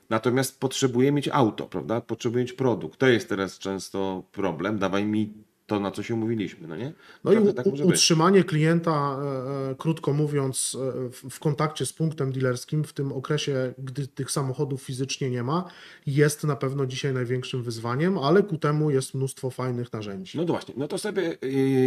natomiast 0.09 0.59
potrzebuje 0.59 1.11
mieć 1.11 1.27
auto, 1.27 1.65
prawda? 1.67 2.01
Potrzebuje 2.01 2.43
mieć 2.43 2.53
produkt. 2.53 2.99
To 2.99 3.07
jest 3.07 3.29
teraz 3.29 3.59
często 3.59 4.23
problem. 4.31 4.79
Dawaj 4.79 5.05
mi 5.05 5.33
to, 5.71 5.79
na 5.79 5.91
co 5.91 6.03
się 6.03 6.13
umówiliśmy, 6.13 6.67
no 6.67 6.75
nie? 6.75 6.93
No 7.23 7.33
i 7.33 7.53
tak 7.53 7.65
może 7.65 7.85
być. 7.85 7.93
utrzymanie 7.93 8.43
klienta, 8.43 8.91
e, 8.91 9.71
e, 9.71 9.75
krótko 9.75 10.13
mówiąc, 10.13 10.77
e, 11.25 11.29
w, 11.29 11.39
kontakcie 11.39 11.85
z 11.85 11.93
punktem 11.93 12.31
dealerskim 12.31 12.83
w 12.83 12.93
tym 12.93 13.11
okresie, 13.11 13.73
gdy 13.77 14.07
tych 14.07 14.31
samochodów 14.31 14.81
fizycznie 14.81 15.29
nie 15.29 15.43
ma, 15.43 15.65
jest 16.05 16.43
na 16.43 16.55
pewno 16.55 16.85
dzisiaj 16.85 17.13
największym 17.13 17.63
wyzwaniem, 17.63 18.17
ale 18.17 18.43
ku 18.43 18.57
temu 18.57 18.91
jest 18.91 19.13
mnóstwo 19.13 19.49
fajnych 19.49 19.93
narzędzi. 19.93 20.37
No 20.37 20.45
to 20.45 20.53
właśnie, 20.53 20.73
no 20.77 20.87
to 20.87 20.97
sobie 20.97 21.37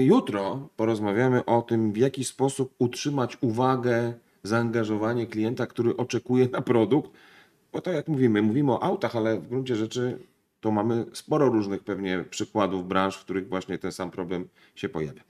jutro 0.05 0.69
porozmawiamy 0.77 1.45
o 1.45 1.63
tym, 1.63 1.93
w 1.93 1.97
jaki 1.97 2.25
sposób 2.25 2.75
utrzymać 2.79 3.39
uwagę, 3.41 4.15
zaangażowanie 4.43 5.27
klienta, 5.27 5.67
który 5.67 5.97
oczekuje 5.97 6.49
na 6.49 6.63
produkt, 6.63 7.11
bo 7.73 7.81
to 7.81 7.93
jak 7.93 8.09
mówimy, 8.09 8.43
mówimy 8.43 8.73
o 8.73 8.83
autach, 8.83 9.17
ale 9.17 9.41
w 9.41 9.49
gruncie 9.49 9.77
rzeczy 9.77 10.19
to 10.65 10.71
mamy 10.71 11.07
sporo 11.13 11.49
różnych 11.49 11.85
pewnie 11.85 12.25
przykładów 12.31 12.89
branż, 12.89 13.17
w 13.17 13.25
których 13.25 13.49
właśnie 13.49 13.79
ten 13.79 13.93
sam 13.93 14.11
problem 14.11 14.49
się 14.75 14.89
pojawia. 14.89 15.23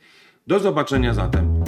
Do 0.46 0.58
zobaczenia 0.58 1.14
zatem 1.14 1.64